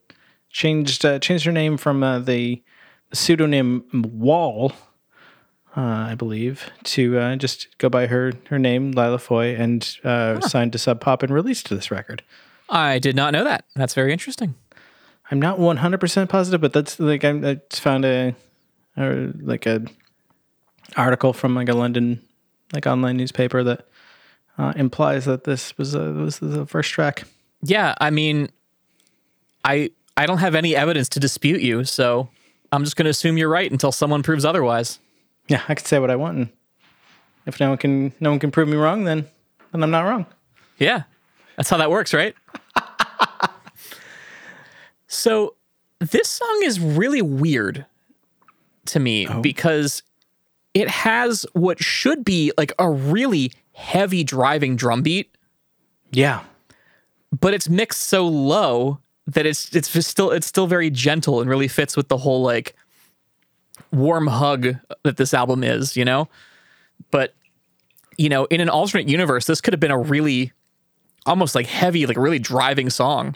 [0.49, 2.63] changed uh, changed her name from uh, the
[3.11, 4.71] pseudonym Wall,
[5.75, 10.39] uh, I believe, to uh, just go by her her name Lyla Foy, and uh,
[10.41, 12.23] signed to Sub Pop and released this record.
[12.69, 13.65] I did not know that.
[13.75, 14.55] That's very interesting.
[15.31, 18.35] I'm not 100% positive, but that's like I'm, I just found a,
[18.97, 19.83] a like a
[20.95, 22.21] article from like a London
[22.73, 23.87] like online newspaper that
[24.57, 27.23] uh, implies that this was uh, was the first track.
[27.61, 28.49] Yeah, I mean,
[29.63, 32.29] I I don't have any evidence to dispute you, so
[32.71, 34.99] I'm just going to assume you're right until someone proves otherwise.
[35.47, 36.49] Yeah, I could say what I want, and
[37.45, 39.25] if no one can no one can prove me wrong, then
[39.71, 40.25] then I'm not wrong.
[40.77, 41.03] Yeah,
[41.57, 42.35] that's how that works, right?
[45.07, 45.55] so
[45.99, 47.85] this song is really weird
[48.85, 49.41] to me oh.
[49.41, 50.03] because
[50.73, 55.35] it has what should be like a really heavy driving drum beat,
[56.11, 56.41] Yeah,
[57.31, 61.49] but it's mixed so low that it's it's just still it's still very gentle and
[61.49, 62.75] really fits with the whole like
[63.93, 66.27] warm hug that this album is, you know?
[67.11, 67.33] But
[68.17, 70.51] you know, in an alternate universe, this could have been a really
[71.25, 73.35] almost like heavy, like really driving song.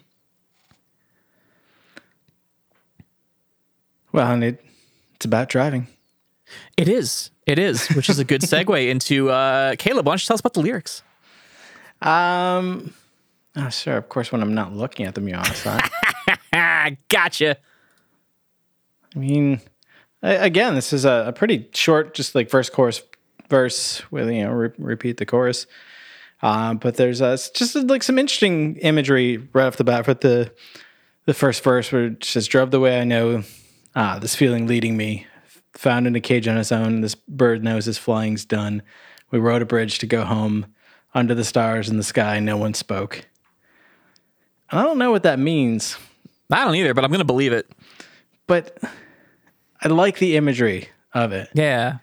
[4.11, 4.63] well, and it
[5.15, 5.87] it's about driving.
[6.75, 7.31] It is.
[7.45, 10.39] It is, which is a good segue into uh Caleb, why don't you tell us
[10.39, 11.03] about the lyrics?
[12.01, 12.93] Um,
[13.55, 15.65] oh, sure, of course, when I'm not looking at them, you're honest.
[16.53, 17.57] Ah, gotcha.
[19.15, 19.61] I mean,
[20.21, 23.01] again, this is a, a pretty short, just like verse, chorus,
[23.49, 25.67] verse with you know re- repeat the chorus.
[26.41, 30.51] Uh, but there's uh, just like some interesting imagery right off the bat with the
[31.25, 33.43] the first verse where it says, "Drove the way I know,
[33.95, 35.25] ah, this feeling leading me,
[35.73, 37.01] found in a cage on its own.
[37.01, 38.83] This bird knows his flying's done.
[39.31, 40.67] We rode a bridge to go home.
[41.13, 43.25] Under the stars in the sky, no one spoke."
[44.69, 45.97] I don't know what that means
[46.51, 47.69] I don't either, but I'm gonna believe it.
[48.47, 48.77] but
[49.83, 51.49] I like the imagery of it.
[51.53, 51.97] Yeah.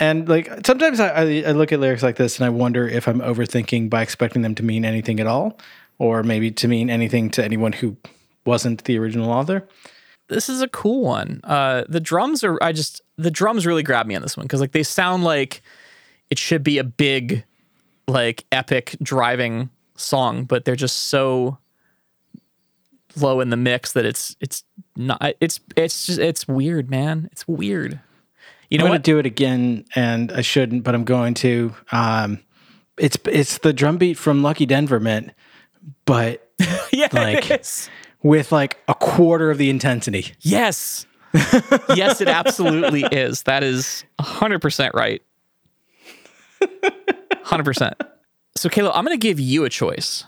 [0.00, 3.20] And like sometimes I, I, look at lyrics like this and I wonder if I'm
[3.20, 5.58] overthinking by expecting them to mean anything at all,
[5.98, 7.96] or maybe to mean anything to anyone who
[8.44, 9.68] wasn't the original author.
[10.28, 11.40] This is a cool one.
[11.44, 14.60] Uh the drums are I just the drums really grab me on this one because
[14.60, 15.62] like they sound like
[16.30, 17.44] it should be a big,
[18.08, 21.58] like epic driving song, but they're just so
[23.16, 24.64] low in the mix that it's it's
[24.96, 27.28] not it's it's just it's weird, man.
[27.32, 28.00] It's weird.
[28.70, 29.04] You know I'm going what?
[29.04, 31.74] to do it again, and I shouldn't, but I'm going to.
[31.92, 32.40] Um,
[32.96, 35.32] it's it's the drum beat from Lucky Denver Mint,
[36.06, 36.48] but
[36.92, 37.64] yeah, like-
[38.22, 40.32] with like a quarter of the intensity.
[40.40, 41.06] Yes.
[41.94, 43.42] yes, it absolutely is.
[43.42, 45.20] That is 100% right.
[46.62, 47.92] 100%.
[48.56, 50.24] So, Caleb, I'm going to give you a choice.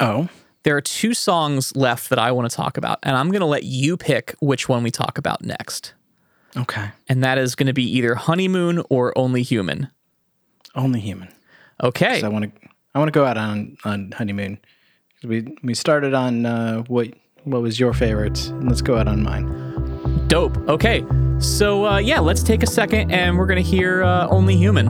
[0.00, 0.28] Oh,
[0.64, 3.46] There are two songs left that I want to talk about, and I'm going to
[3.46, 5.92] let you pick which one we talk about next.
[6.56, 6.90] okay.
[7.08, 9.88] And that is going to be either Honeymoon or Only Human.
[10.74, 11.28] Only human.
[11.82, 12.20] Okay.
[12.20, 14.58] So I want to I want to go out on on honeymoon.
[15.22, 17.08] We we started on uh, what
[17.44, 19.46] what was your favorite, and let's go out on mine.
[20.28, 20.56] Dope.
[20.68, 21.04] Okay.
[21.38, 24.86] So, uh, yeah, let's take a second and we're going to hear uh, Only Human.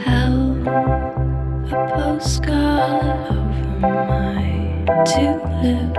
[0.00, 5.98] Held a postcard over my two lips.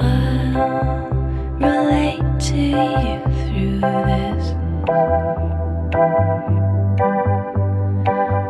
[0.00, 1.10] I'll
[1.58, 4.44] relate to you through this.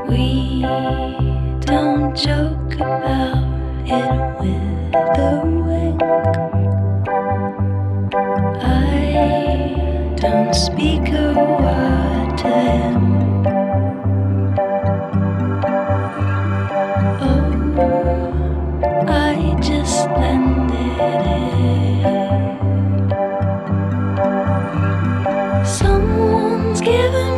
[0.09, 0.62] We
[1.67, 3.45] don't joke about
[3.87, 6.03] it with a wink.
[8.62, 13.94] I don't speak a word to him.
[25.66, 27.34] Someone's given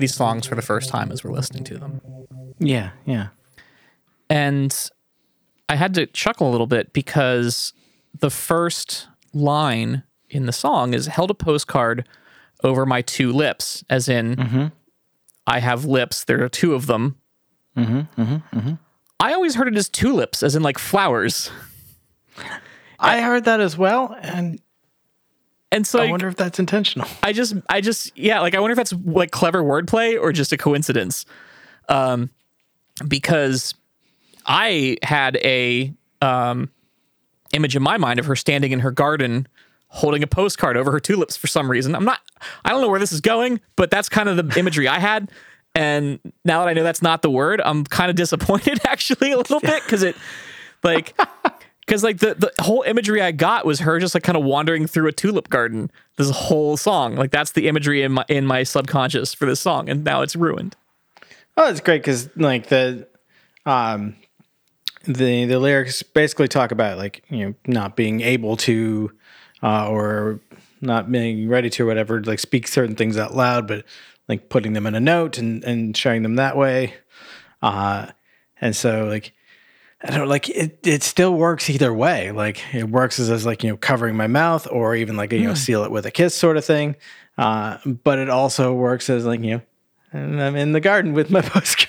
[0.00, 2.00] to these songs for the first time as we're listening to them.
[2.58, 3.28] Yeah, yeah.
[4.28, 4.74] And
[5.68, 7.72] I had to chuckle a little bit because
[8.18, 12.08] the first line in the song is held a postcard
[12.62, 14.66] over my two lips, as in, mm-hmm.
[15.46, 17.16] I have lips, there are two of them.
[17.76, 18.74] Mm-hmm, mm-hmm,
[19.18, 21.50] I always heard it as tulips, as in like flowers.
[22.98, 24.60] I heard that as well, and
[25.72, 27.08] And so I like, wonder if that's intentional.
[27.22, 30.52] I just, I just, yeah, like I wonder if that's like clever wordplay or just
[30.52, 31.26] a coincidence.
[31.88, 32.30] Um,
[33.06, 33.74] because
[34.46, 35.92] I had a
[36.22, 36.70] um
[37.52, 39.46] image in my mind of her standing in her garden
[39.88, 41.94] holding a postcard over her tulips for some reason.
[41.94, 42.20] I'm not,
[42.64, 45.30] I don't know where this is going, but that's kind of the imagery I had.
[45.74, 49.36] And now that I know that's not the word, I'm kind of disappointed actually a
[49.36, 50.16] little bit because it,
[50.84, 51.18] like,
[51.90, 54.86] because like the, the whole imagery I got was her just like kind of wandering
[54.86, 55.90] through a tulip garden.
[56.16, 59.88] This whole song, like that's the imagery in my in my subconscious for this song,
[59.88, 60.76] and now it's ruined.
[61.56, 63.08] Oh, it's great because like the
[63.66, 64.14] um
[65.02, 69.10] the the lyrics basically talk about like you know not being able to
[69.60, 70.38] uh, or
[70.80, 73.84] not being ready to or whatever like speak certain things out loud, but
[74.28, 76.94] like putting them in a note and and sharing them that way.
[77.60, 78.06] Uh,
[78.60, 79.32] and so like
[80.02, 82.32] I don't know, like it, it still works either way.
[82.32, 85.46] Like it works as, as like, you know, covering my mouth or even like, you
[85.46, 86.96] know, seal it with a kiss sort of thing.
[87.36, 89.62] Uh, but it also works as like, you know,
[90.12, 91.88] and I'm in the garden with my postcard.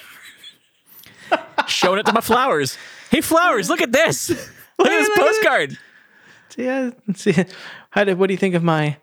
[1.67, 2.77] Showing it to my flowers.
[3.09, 4.29] Hey, flowers, look at this.
[4.29, 4.39] Look
[4.87, 5.77] at this look postcard.
[6.49, 7.33] So yeah, let's see.
[7.91, 8.97] How did, what do you think of my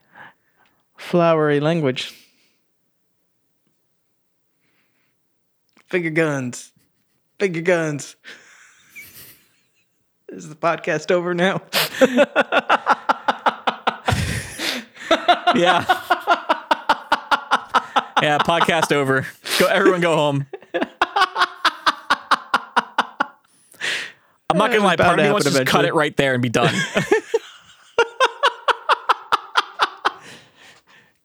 [0.96, 2.12] flowery language?
[5.86, 6.72] Finger guns.
[7.38, 8.16] Finger guns.
[10.30, 11.62] Is the podcast over now?
[15.54, 15.82] Yeah.
[18.22, 19.26] yeah, podcast over.
[19.58, 20.46] Go everyone go home.
[24.50, 24.96] I'm not gonna lie.
[24.96, 26.74] Part of me wants to just cut it right there and be done.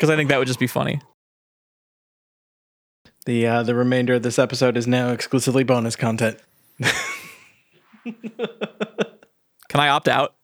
[0.03, 0.99] Because I think that would just be funny.
[3.25, 6.39] The uh, the remainder of this episode is now exclusively bonus content.
[9.69, 10.35] Can I opt out?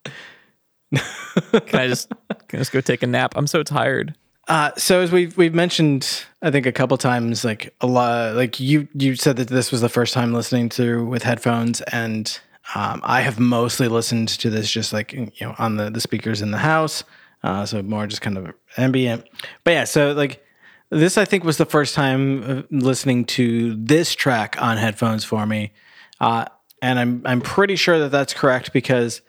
[0.91, 2.09] can I just
[2.47, 3.33] can I just go take a nap?
[3.35, 4.15] I'm so tired.
[4.47, 8.59] Uh, so as we've we've mentioned, I think a couple times, like a lot, like
[8.59, 12.39] you you said that this was the first time listening to with headphones, and
[12.73, 16.41] um, I have mostly listened to this just like you know on the the speakers
[16.41, 17.03] in the house,
[17.43, 19.25] uh, so more just kind of ambient.
[19.63, 20.43] But yeah, so like
[20.89, 25.45] this, I think was the first time uh, listening to this track on headphones for
[25.45, 25.73] me,
[26.19, 26.45] uh,
[26.81, 29.21] and I'm I'm pretty sure that that's correct because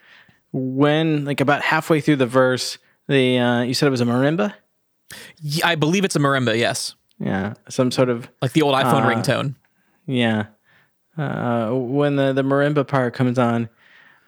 [0.52, 2.78] when like about halfway through the verse,
[3.08, 4.54] the uh, you said it was a marimba.
[5.40, 6.58] Yeah, I believe it's a marimba.
[6.58, 9.54] Yes, Yeah, some sort of like the old iPhone Uh, ringtone.
[10.06, 10.46] yeah.
[11.18, 13.68] Uh, when the the marimba part comes on,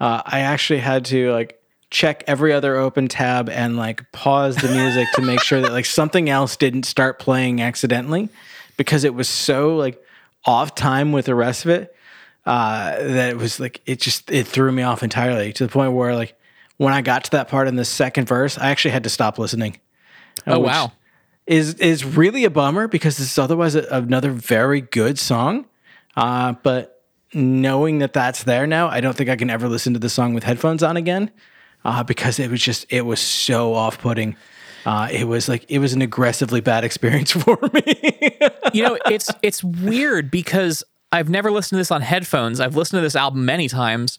[0.00, 1.58] uh, I actually had to like
[1.90, 5.84] check every other open tab and like pause the music to make sure that like
[6.00, 8.28] something else didn't start playing accidentally
[8.76, 10.02] because it was so like
[10.44, 11.94] off time with the rest of it
[12.44, 15.92] uh, that it was like it just it threw me off entirely to the point
[15.92, 16.34] where like
[16.76, 19.38] when I got to that part in the second verse, I actually had to stop
[19.38, 19.78] listening.
[20.46, 20.92] Oh wow.
[21.46, 25.66] is is really a bummer because this is otherwise a, another very good song.
[26.16, 29.98] Uh, but knowing that that's there now, I don't think I can ever listen to
[29.98, 31.30] the song with headphones on again
[31.84, 34.36] uh, because it was just it was so off putting.
[34.84, 38.38] Uh, it was like it was an aggressively bad experience for me.
[38.72, 40.82] you know, it's it's weird because
[41.12, 42.58] I've never listened to this on headphones.
[42.58, 44.18] I've listened to this album many times,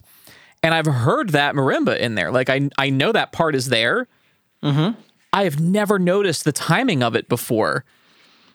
[0.62, 2.32] and I've heard that marimba in there.
[2.32, 4.08] Like I I know that part is there.
[4.62, 5.00] Mm-hmm.
[5.34, 7.84] I have never noticed the timing of it before.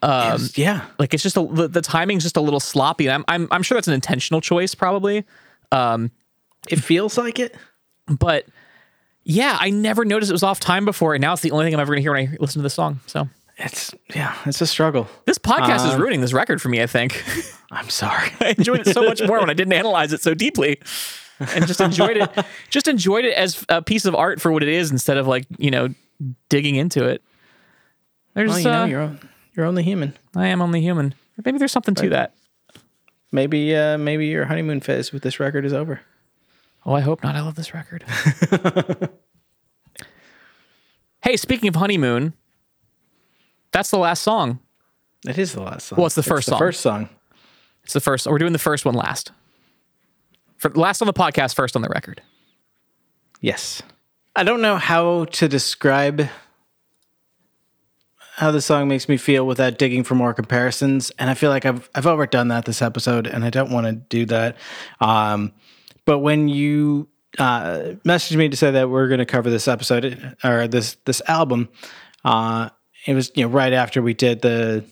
[0.01, 3.11] Um, yeah, like it's just a, the, the timing's just a little sloppy.
[3.11, 5.24] I'm I'm I'm sure that's an intentional choice, probably.
[5.72, 6.12] Um,
[6.68, 7.57] it feels like it.
[8.07, 8.47] but
[9.24, 11.74] yeah, I never noticed it was off time before, and now it's the only thing
[11.74, 13.01] I'm ever gonna hear when I listen to this song.
[13.07, 13.28] So
[13.61, 15.09] It's yeah, it's a struggle.
[15.26, 16.80] this podcast is Um, ruining this record for me.
[16.80, 17.24] I think.
[17.72, 18.30] I'm sorry.
[18.40, 20.80] I enjoyed it so much more when I didn't analyze it so deeply,
[21.40, 22.30] and just enjoyed it.
[22.70, 25.44] Just enjoyed it as a piece of art for what it is, instead of like
[25.59, 25.88] you know
[26.48, 27.22] digging into it.
[28.34, 29.18] There's, Well, you know, uh, you're
[29.56, 30.14] you're only human.
[30.36, 31.14] I am only human.
[31.44, 32.34] Maybe there's something to that.
[33.32, 36.00] Maybe uh, maybe your honeymoon phase with this record is over.
[36.86, 37.34] Oh, I hope not.
[37.34, 38.04] I love this record.
[41.22, 42.34] hey, speaking of honeymoon,
[43.72, 44.60] that's the last song.
[45.26, 45.96] It is the last song.
[45.98, 46.58] Well, it's the first the song.
[46.58, 47.08] First song.
[47.84, 48.26] It's the first.
[48.26, 49.32] We're doing the first one last.
[50.56, 52.22] For last on the podcast, first on the record.
[53.40, 53.82] Yes.
[54.36, 56.28] I don't know how to describe
[58.36, 61.10] how the song makes me feel without digging for more comparisons.
[61.18, 63.92] And I feel like I've I've overdone that this episode and I don't want to
[63.92, 64.56] do that.
[65.00, 65.52] Um,
[66.04, 67.08] but when you
[67.38, 71.20] uh, messaged me to say that we're going to cover this episode or this this
[71.26, 71.68] album,
[72.24, 72.70] uh,
[73.07, 74.84] it was you know right after we did the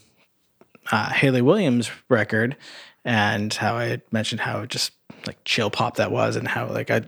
[0.90, 2.56] uh, Hayley Williams record
[3.04, 4.92] and how I had mentioned how just
[5.26, 7.02] like chill pop that was and how like I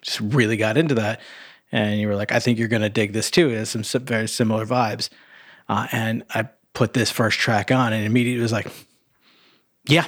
[0.00, 1.20] just really got into that.
[1.70, 3.48] And you were like, I think you're going to dig this too.
[3.48, 5.08] It has some very similar vibes.
[5.68, 8.70] Uh, and I put this first track on and immediately was like,
[9.86, 10.06] yeah,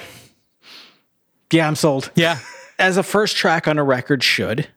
[1.51, 2.11] yeah, I'm sold.
[2.15, 2.39] Yeah.
[2.79, 4.67] As a first track on a record should.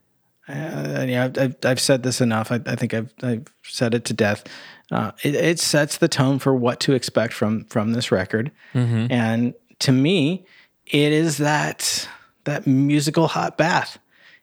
[0.49, 2.51] Uh, yeah, I've, I've said this enough.
[2.51, 4.45] I, I think I've, I've said it to death.
[4.91, 8.51] Uh, it, it sets the tone for what to expect from from this record,
[9.11, 10.47] and to me,
[10.87, 12.09] it is that
[12.45, 13.99] that musical hot bath.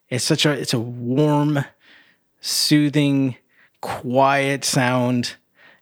[0.10, 1.66] It's such a it's a warm,
[2.42, 3.38] soothing,
[3.82, 5.36] quiet sound,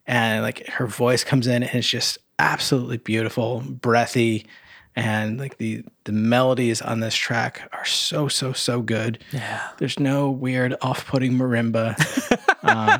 [0.06, 4.46] and like her voice comes in and it's just absolutely beautiful, breathy,
[4.96, 9.22] and like the the melodies on this track are so so so good.
[9.30, 11.96] Yeah, there's no weird off-putting marimba,
[12.62, 12.98] uh,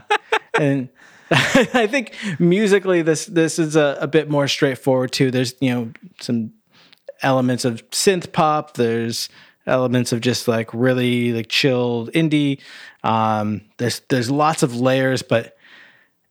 [0.60, 0.88] and
[1.30, 5.30] I think musically this this is a, a bit more straightforward too.
[5.30, 6.52] There's you know some
[7.22, 8.74] elements of synth pop.
[8.74, 9.28] There's
[9.66, 12.60] elements of just like really like chilled indie.
[13.02, 15.56] Um, there's there's lots of layers, but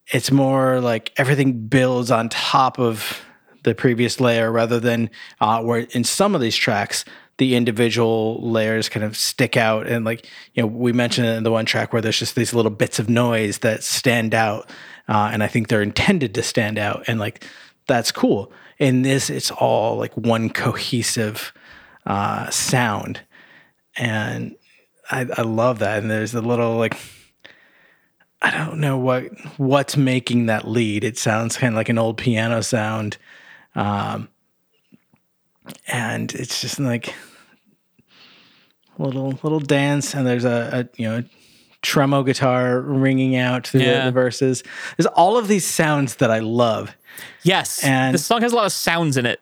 [0.08, 3.22] it's more like everything builds on top of
[3.64, 7.06] the previous layer rather than uh, where in some of these tracks
[7.38, 9.88] the individual layers kind of stick out.
[9.88, 12.72] And like you know we mentioned in the one track where there's just these little
[12.72, 14.70] bits of noise that stand out
[15.08, 17.04] uh, and i think they're intended to stand out.
[17.08, 17.46] And like
[17.88, 18.52] that's cool.
[18.80, 21.54] In this it's all like one cohesive
[22.06, 23.22] uh, sound.
[23.96, 24.56] And
[25.12, 26.02] I, I love that.
[26.02, 26.98] And there's a little like
[28.42, 29.26] I don't know what
[29.58, 31.06] what's making that lead.
[31.06, 33.18] It sounds kind of like an old piano sound,
[33.74, 34.28] um,
[35.88, 37.14] and it's just like
[38.98, 41.24] little little dance, and there's a, a you know
[41.82, 44.06] tremo guitar ringing out through the- Yeah.
[44.06, 44.64] the, verses.
[44.98, 46.96] There's all of these sounds that I love.
[47.44, 47.84] Yes.
[47.84, 49.42] And- the song has a lot of sounds in it,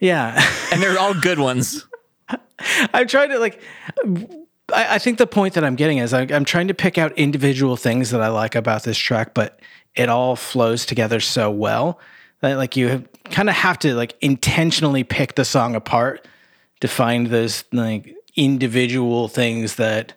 [0.00, 0.42] Yeah,
[0.72, 1.86] and they're all good ones.
[2.92, 3.60] I'm trying to like.
[4.74, 7.16] I, I think the point that I'm getting is I, I'm trying to pick out
[7.16, 9.60] individual things that I like about this track, but
[9.94, 11.98] it all flows together so well
[12.40, 16.26] that like you kind of have to like intentionally pick the song apart
[16.80, 20.14] to find those like individual things that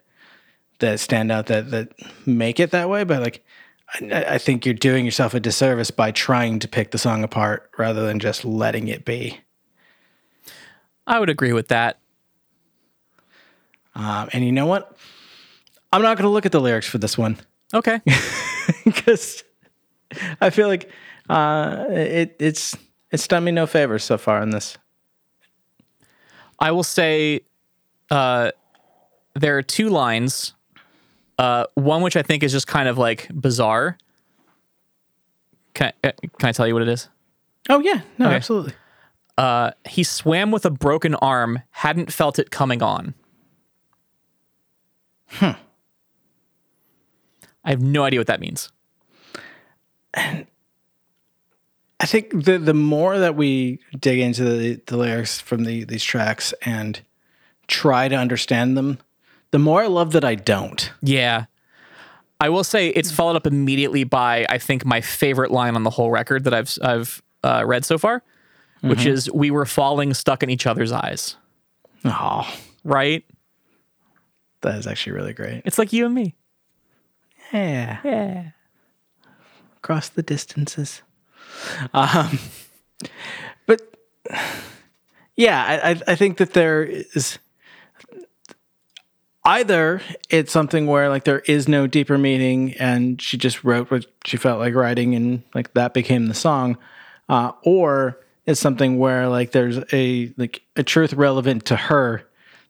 [0.80, 1.94] that stand out that that
[2.26, 3.04] make it that way.
[3.04, 3.44] But like,
[4.02, 7.70] I, I think you're doing yourself a disservice by trying to pick the song apart
[7.78, 9.40] rather than just letting it be.
[11.08, 12.00] I would agree with that.
[13.96, 14.96] Um, and you know what?
[15.92, 17.38] I'm not going to look at the lyrics for this one
[17.74, 18.02] Okay.
[18.86, 19.44] because
[20.40, 20.90] I feel like
[21.30, 22.76] uh, it, it's
[23.12, 24.78] it's done me no favors so far in this.
[26.60, 27.42] I will say
[28.10, 28.52] uh,
[29.34, 30.54] there are two lines.
[31.38, 33.98] Uh, one which I think is just kind of like bizarre.
[35.74, 37.10] Can I, uh, can I tell you what it is?
[37.70, 38.36] Oh yeah, no, Okay.
[38.36, 38.74] absolutely.
[39.38, 43.16] Uh, he swam with a broken arm, hadn't felt it coming on.
[45.30, 45.52] Hmm.
[47.64, 48.70] I have no idea what that means.
[52.02, 56.04] I think the the more that we dig into the, the lyrics from the these
[56.04, 57.00] tracks and
[57.68, 58.98] try to understand them,
[59.52, 60.92] the more I love that I don't.
[61.02, 61.46] Yeah.
[62.40, 65.92] I will say it's followed up immediately by I think my favorite line on the
[65.92, 68.24] whole record that I've I've uh, read so far,
[68.82, 71.36] which is "We were falling, stuck in each other's eyes."
[72.04, 72.52] Oh,
[72.84, 73.24] Right?
[74.62, 75.62] that is actually really great.
[75.66, 76.34] It's like you and me.
[77.54, 78.50] Yeah, Yeah.
[79.78, 81.02] across the distances.
[81.94, 82.40] Um,
[83.66, 83.82] but
[85.36, 87.40] yeah, I, I- think that there is
[89.44, 94.06] either it's something where like there is no deeper meaning and she just wrote what
[94.26, 96.78] she felt like writing and like that became the song,
[97.30, 102.24] uh, or it's something where like there's a like a truth relevant to her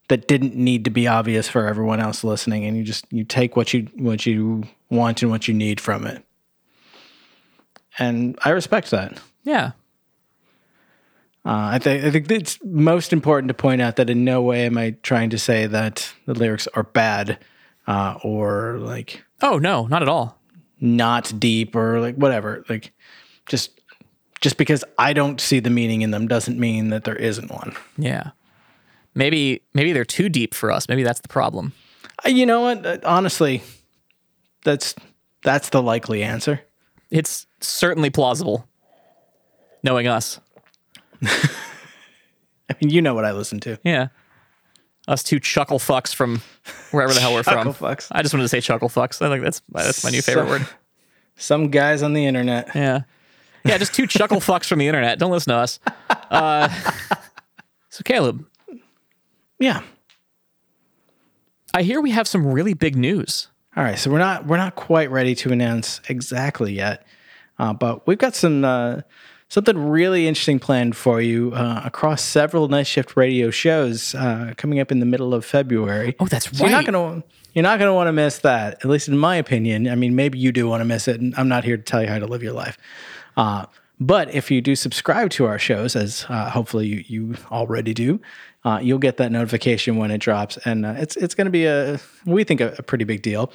[0.08, 3.56] that didn't need to be obvious for everyone else listening and you just you take
[3.56, 6.24] what you what you want and what you need from it
[8.00, 9.72] and i respect that Yeah.
[11.46, 14.66] uh, I, th- I think it's most important to point out that in no way
[14.66, 17.40] am I trying to say that the lyrics are bad
[17.88, 20.40] uh, or like Oh no, not at all.
[20.80, 22.64] not deep or like whatever.
[22.70, 22.94] Like
[23.48, 23.80] just
[24.40, 27.76] just because I don't see the meaning in them doesn't mean that there isn't one.
[27.98, 28.32] Yeah.
[29.16, 30.88] Maybe maybe they're too deep for us.
[30.88, 31.74] Maybe that's the problem.
[32.24, 32.86] Uh, You know what?
[32.86, 33.64] Uh, Honestly,
[34.64, 34.94] that's
[35.44, 36.62] that's the likely answer.
[37.10, 38.68] It's certainly plausible.
[39.84, 40.40] Knowing us.
[41.24, 43.80] I mean, you know what I listen to.
[43.84, 44.08] Yeah.
[45.08, 46.42] Us two chuckle fucks from
[46.92, 47.74] wherever the hell we're from.
[47.74, 48.08] Fucks.
[48.12, 49.22] I just wanted to say chuckle fucks.
[49.26, 50.68] I think that's that's my new favorite word.
[51.36, 52.70] Some guys on the internet.
[52.76, 53.02] Yeah.
[53.66, 55.18] Yeah, just two chuckle fucks from the internet.
[55.20, 55.80] Don't listen to us.
[56.10, 56.70] Uh,
[57.90, 58.46] so Caleb,
[59.60, 59.82] Yeah.
[61.74, 63.48] I hear we have some really big news.
[63.78, 67.06] All right, so we're not we're not quite ready to announce exactly yet,
[67.60, 69.02] uh, but we've got some uh,
[69.50, 74.80] something really interesting planned for you uh, across several night shift radio shows uh, coming
[74.80, 76.16] up in the middle of February.
[76.20, 76.94] Oh, that's So You're not right.
[76.94, 77.24] gonna
[77.54, 78.76] you're not gonna want to miss that.
[78.76, 79.88] At least in my opinion.
[79.90, 82.02] I mean, maybe you do want to miss it, and I'm not here to tell
[82.02, 82.78] you how to live your life.
[83.36, 83.66] Uh,
[84.00, 88.20] but if you do subscribe to our shows, as uh, hopefully you, you already do,
[88.64, 91.66] uh, you'll get that notification when it drops, and uh, it's it's going to be
[91.66, 93.52] a we think a, a pretty big deal.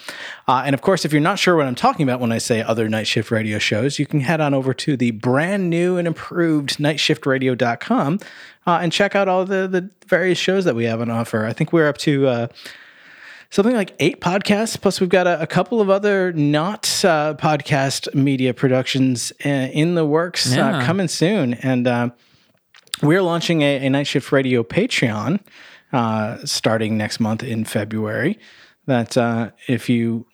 [0.49, 2.61] Uh, and of course, if you're not sure what I'm talking about when I say
[2.61, 6.09] other night shift radio shows, you can head on over to the brand new and
[6.09, 8.19] improved nightshiftradio.com
[8.67, 11.47] uh, and check out all the the various shows that we have on offer.
[11.47, 12.27] I think we're up to.
[12.27, 12.49] Uh,
[13.51, 14.79] something like eight podcasts.
[14.81, 19.95] Plus, we've got a, a couple of other not uh, podcast media productions uh, in
[19.95, 21.55] the works uh, coming soon.
[21.55, 22.11] And uh,
[23.03, 25.41] we're launching a, a Night Shift Radio Patreon
[25.93, 28.39] uh, starting next month in February.
[28.87, 30.27] That uh, if you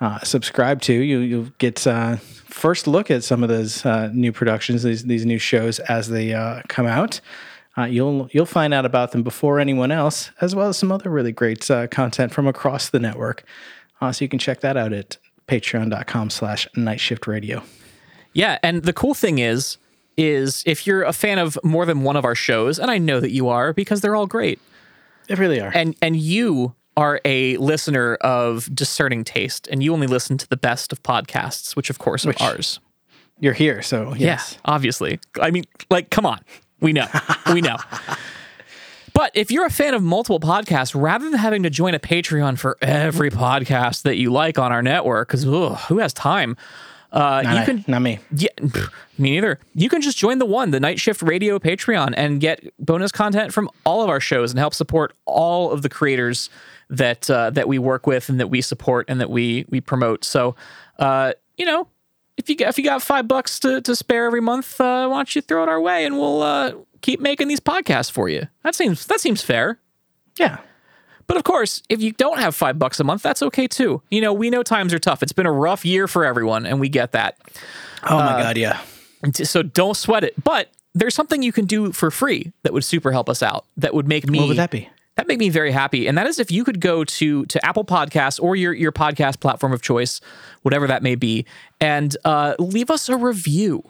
[0.00, 4.32] uh, subscribe to, you, you'll get uh, first look at some of those uh, new
[4.32, 7.20] productions, these these new shows as they uh, come out.
[7.78, 11.08] Uh, you'll you'll find out about them before anyone else, as well as some other
[11.10, 13.44] really great uh, content from across the network.
[14.12, 17.62] So you can check that out at patreon.com slash night shift radio.
[18.32, 19.76] Yeah, and the cool thing is
[20.16, 23.20] is if you're a fan of more than one of our shows, and I know
[23.20, 24.58] that you are because they're all great.
[25.28, 25.70] They really are.
[25.74, 30.56] And and you are a listener of discerning taste and you only listen to the
[30.56, 32.80] best of podcasts, which of course are ours.
[33.38, 34.52] You're here, so yes.
[34.52, 35.18] Yeah, obviously.
[35.40, 36.40] I mean, like, come on.
[36.80, 37.06] We know.
[37.52, 37.76] We know.
[39.12, 42.58] But if you're a fan of multiple podcasts, rather than having to join a Patreon
[42.58, 46.56] for every podcast that you like on our network, because who has time?
[47.12, 48.18] Uh, Not, you I- can not me.
[48.36, 48.48] yeah,
[49.18, 49.58] me neither.
[49.74, 53.52] You can just join the one, the Night Shift Radio Patreon, and get bonus content
[53.52, 56.50] from all of our shows and help support all of the creators
[56.88, 60.24] that uh, that we work with and that we support and that we we promote.
[60.24, 60.54] So,
[61.00, 61.88] uh, you know,
[62.36, 65.16] if you got, if you got five bucks to, to spare every month, uh, why
[65.18, 68.46] don't you throw it our way and we'll uh, keep making these podcasts for you.
[68.62, 69.78] That seems that seems fair.
[70.38, 70.58] Yeah.
[71.30, 74.02] But of course, if you don't have five bucks a month, that's okay too.
[74.10, 75.22] You know, we know times are tough.
[75.22, 77.36] It's been a rough year for everyone, and we get that.
[78.02, 78.80] Oh Uh, my god, yeah.
[79.32, 80.34] So don't sweat it.
[80.42, 83.64] But there's something you can do for free that would super help us out.
[83.76, 84.88] That would make me What would that be?
[85.14, 86.08] that make me very happy.
[86.08, 89.38] And that is if you could go to to Apple Podcasts or your your podcast
[89.38, 90.20] platform of choice,
[90.62, 91.46] whatever that may be,
[91.80, 93.84] and uh, leave us a review.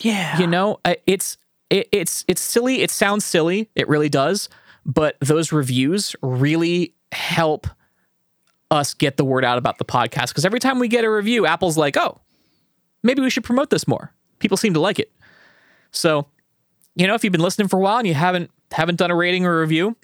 [0.00, 0.38] Yeah.
[0.38, 1.38] You know, it's
[1.70, 2.82] it, it's it's silly.
[2.82, 3.68] It sounds silly.
[3.74, 4.48] It really does.
[4.84, 7.66] But those reviews really help
[8.70, 11.46] us get the word out about the podcast because every time we get a review,
[11.46, 12.20] Apple's like, "Oh,
[13.02, 15.12] maybe we should promote this more." People seem to like it.
[15.92, 16.26] So,
[16.96, 19.14] you know, if you've been listening for a while and you haven't haven't done a
[19.16, 19.96] rating or review,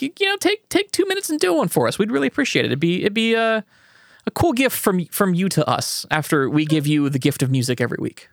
[0.00, 1.98] you, you know, take take two minutes and do one for us.
[1.98, 2.68] We'd really appreciate it.
[2.68, 3.64] It'd be it'd be a
[4.26, 7.50] a cool gift from from you to us after we give you the gift of
[7.50, 8.28] music every week.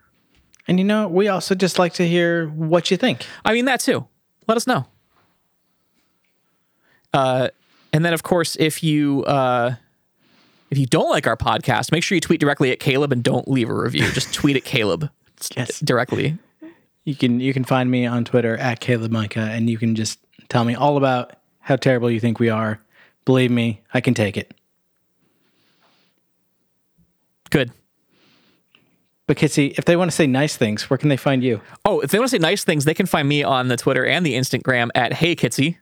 [0.68, 3.26] And you know, we also just like to hear what you think.
[3.44, 4.08] I mean that too.
[4.48, 4.86] Let us know.
[7.14, 7.50] Uh,
[7.94, 9.76] and then of course, if you uh,
[10.70, 13.48] if you don't like our podcast, make sure you tweet directly at Caleb and don't
[13.48, 14.10] leave a review.
[14.12, 15.10] Just tweet at Caleb
[15.56, 15.80] Yes.
[15.80, 16.38] directly.
[17.04, 20.20] You can you can find me on Twitter at Caleb Micah, and you can just
[20.50, 22.80] tell me all about how terrible you think we are.
[23.26, 24.54] Believe me, I can take it.
[27.50, 27.72] Good.
[29.28, 31.62] But Kitsy, if they want to say nice things, where can they find you?
[31.86, 34.06] Oh, if they want to say nice things, they can find me on the Twitter
[34.06, 35.78] and the Instagram at Hey Kitsy.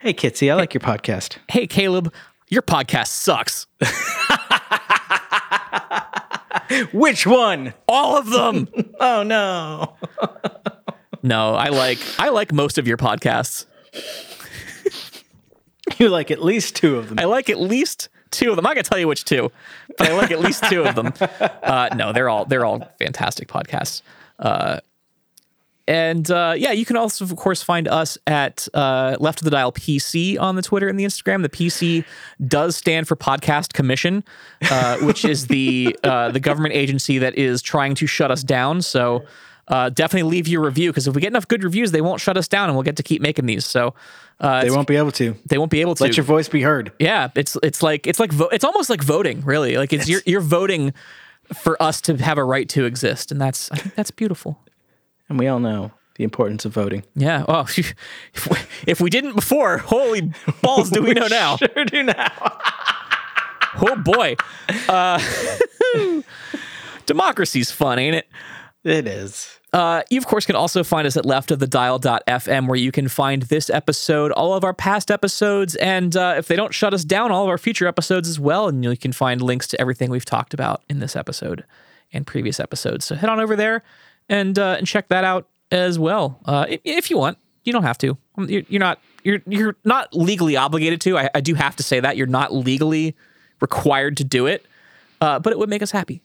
[0.00, 1.36] Hey Kitsy, I like your podcast.
[1.50, 2.10] Hey Caleb,
[2.48, 3.66] your podcast sucks.
[6.94, 7.74] Which one?
[7.86, 8.68] All of them.
[9.02, 9.96] Oh no.
[11.22, 13.64] no, I like I like most of your podcasts.
[15.98, 17.18] You like at least two of them.
[17.18, 18.64] I like at least two of them.
[18.64, 19.50] Not gonna tell you which two,
[19.96, 21.14] but I like at least two of them.
[21.62, 24.02] Uh, no, they're all they're all fantastic podcasts.
[24.38, 24.80] Uh,
[25.90, 29.50] and uh, yeah, you can also, of course, find us at uh, Left of the
[29.50, 31.42] Dial PC on the Twitter and the Instagram.
[31.42, 32.04] The PC
[32.46, 34.22] does stand for Podcast Commission,
[34.70, 38.82] uh, which is the uh, the government agency that is trying to shut us down.
[38.82, 39.24] So
[39.66, 42.36] uh, definitely leave your review because if we get enough good reviews, they won't shut
[42.36, 43.66] us down, and we'll get to keep making these.
[43.66, 43.94] So
[44.38, 45.34] uh, they won't be able to.
[45.46, 46.92] they won't be able to Let your voice be heard.
[47.00, 49.76] yeah, it's it's like it's like vo- it's almost like voting, really.
[49.76, 50.94] Like it's, you're you're voting
[51.52, 54.60] for us to have a right to exist, and that's I think that's beautiful.
[55.30, 57.04] And we all know the importance of voting.
[57.16, 57.44] Yeah.
[57.48, 57.62] Well,
[58.34, 61.56] if we, if we didn't before, holy balls, do we know now?
[61.56, 62.58] Sure do now.
[63.82, 64.34] Oh boy,
[64.88, 65.20] uh,
[67.06, 68.26] democracy's fun, ain't it?
[68.82, 69.60] It is.
[69.72, 73.70] Uh, you, of course, can also find us at leftofthedial.fm, where you can find this
[73.70, 77.44] episode, all of our past episodes, and uh, if they don't shut us down, all
[77.44, 78.66] of our future episodes as well.
[78.66, 81.64] And you can find links to everything we've talked about in this episode
[82.12, 83.04] and previous episodes.
[83.04, 83.84] So head on over there
[84.30, 87.36] and uh, and check that out as well, uh, if, if you want.
[87.64, 88.16] You don't have to.
[88.38, 88.98] Um, You're, you're not.
[89.22, 91.18] You're you're not legally obligated to.
[91.18, 93.14] I, I do have to say that you're not legally
[93.60, 94.64] required to do it,
[95.20, 96.22] uh, but it would make us happy.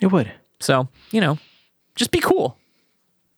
[0.00, 0.30] It would
[0.60, 1.38] So you know,
[1.96, 2.56] just be cool.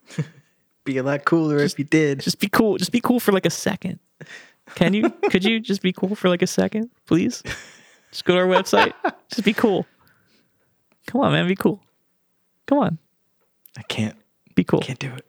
[0.85, 2.21] be a lot cooler if you did.
[2.21, 2.77] just be cool.
[2.77, 4.01] Just be cool for like a second.
[4.75, 5.09] Can you?
[5.31, 7.43] Could you just be cool for like a second, please?
[8.11, 8.93] Just go to our website.
[9.29, 9.87] Just be cool.
[11.07, 11.47] Come on, man.
[11.47, 11.81] Be cool.
[12.67, 12.99] Come on.
[13.81, 14.15] I can't.
[14.55, 14.81] Be cool.
[14.83, 15.25] I can't do it.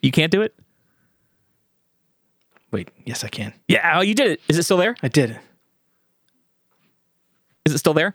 [0.00, 0.54] You can't do it?
[2.70, 2.88] Wait.
[3.04, 3.52] Yes, I can.
[3.66, 3.98] Yeah.
[3.98, 4.40] Oh, you did it.
[4.48, 4.94] Is it still there?
[5.02, 5.36] I did
[7.66, 8.14] Is it still there?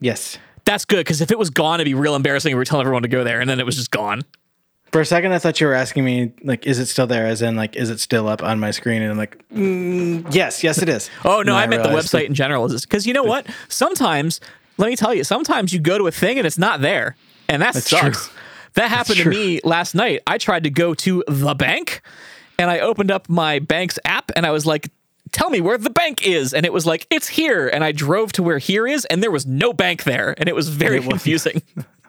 [0.00, 0.38] Yes.
[0.64, 2.50] That's good because if it was gone, it'd be real embarrassing.
[2.50, 4.22] if We were telling everyone to go there, and then it was just gone.
[4.92, 7.26] For a second, I thought you were asking me, like, is it still there?
[7.26, 9.02] As in, like, is it still up on my screen?
[9.02, 11.10] And I'm like, mm, yes, yes, it is.
[11.24, 12.64] Oh no, And I meant the website in general.
[12.72, 13.46] Is Because you know what?
[13.68, 14.40] Sometimes,
[14.78, 17.16] let me tell you, sometimes you go to a thing and it's not there,
[17.48, 18.28] and that That's sucks.
[18.28, 18.36] true.
[18.74, 20.20] That happened to me last night.
[20.26, 22.02] I tried to go to the bank,
[22.58, 24.88] and I opened up my bank's app, and I was like.
[25.32, 26.54] Tell me where the bank is.
[26.54, 27.66] And it was like, it's here.
[27.68, 30.34] And I drove to where here is, and there was no bank there.
[30.38, 31.10] And it was very wasn't.
[31.14, 31.62] confusing.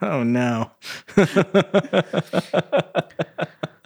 [0.03, 0.69] Oh, no.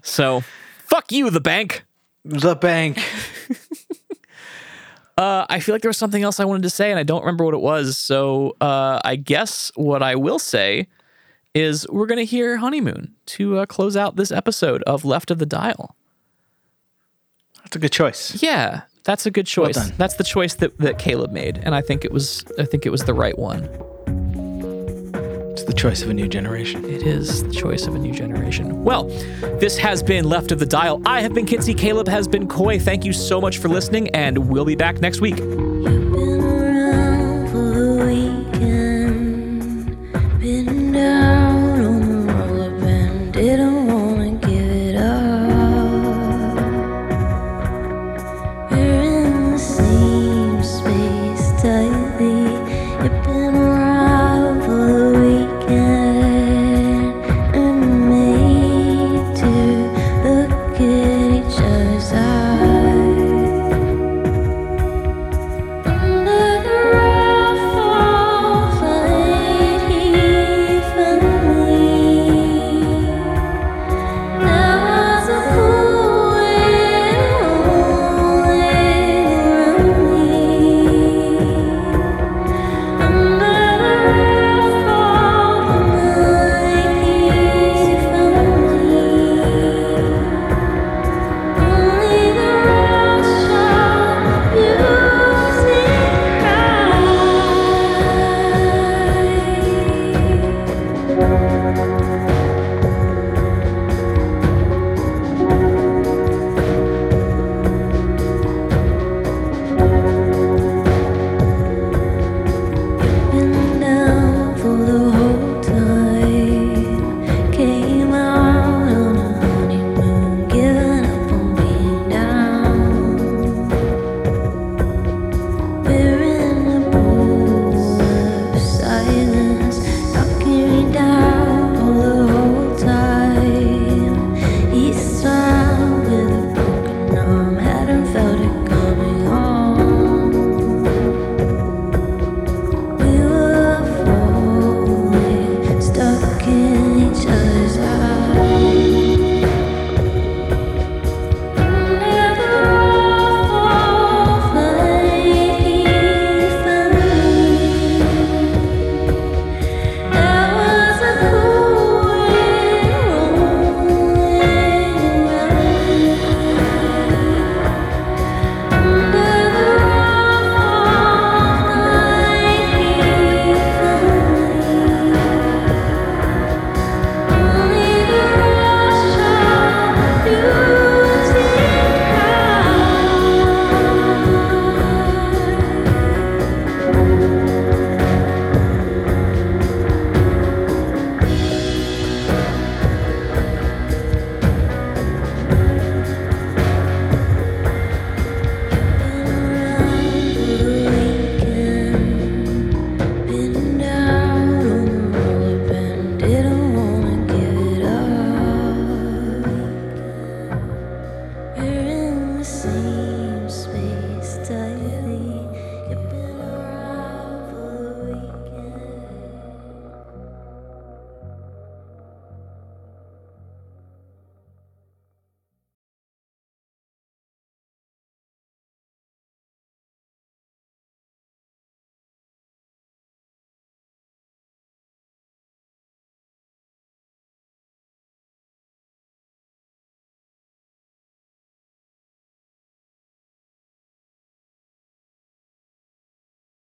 [0.03, 0.41] so,
[0.85, 1.85] fuck you, the bank.
[2.25, 2.99] The bank.
[5.17, 7.21] Uh, I feel like there was something else I wanted to say, and I don't
[7.21, 7.95] remember what it was.
[7.95, 10.87] So uh, I guess what I will say
[11.53, 15.39] is we're going to hear Honeymoon to uh, close out this episode of Left of
[15.39, 15.95] the Dial.
[17.63, 18.41] That's a good choice.
[18.41, 19.75] Yeah, that's a good choice.
[19.75, 19.93] done.
[19.97, 22.89] that's the choice that, that Caleb made, and I think it was I think it
[22.89, 23.63] was the right one.
[25.51, 26.85] It's the choice of a new generation.
[26.85, 28.83] It is the choice of a new generation.
[28.83, 29.03] Well,
[29.59, 31.01] this has been Left of the Dial.
[31.05, 31.73] I have been Kinsey.
[31.73, 32.79] Caleb has been Coy.
[32.79, 35.37] Thank you so much for listening, and we'll be back next week.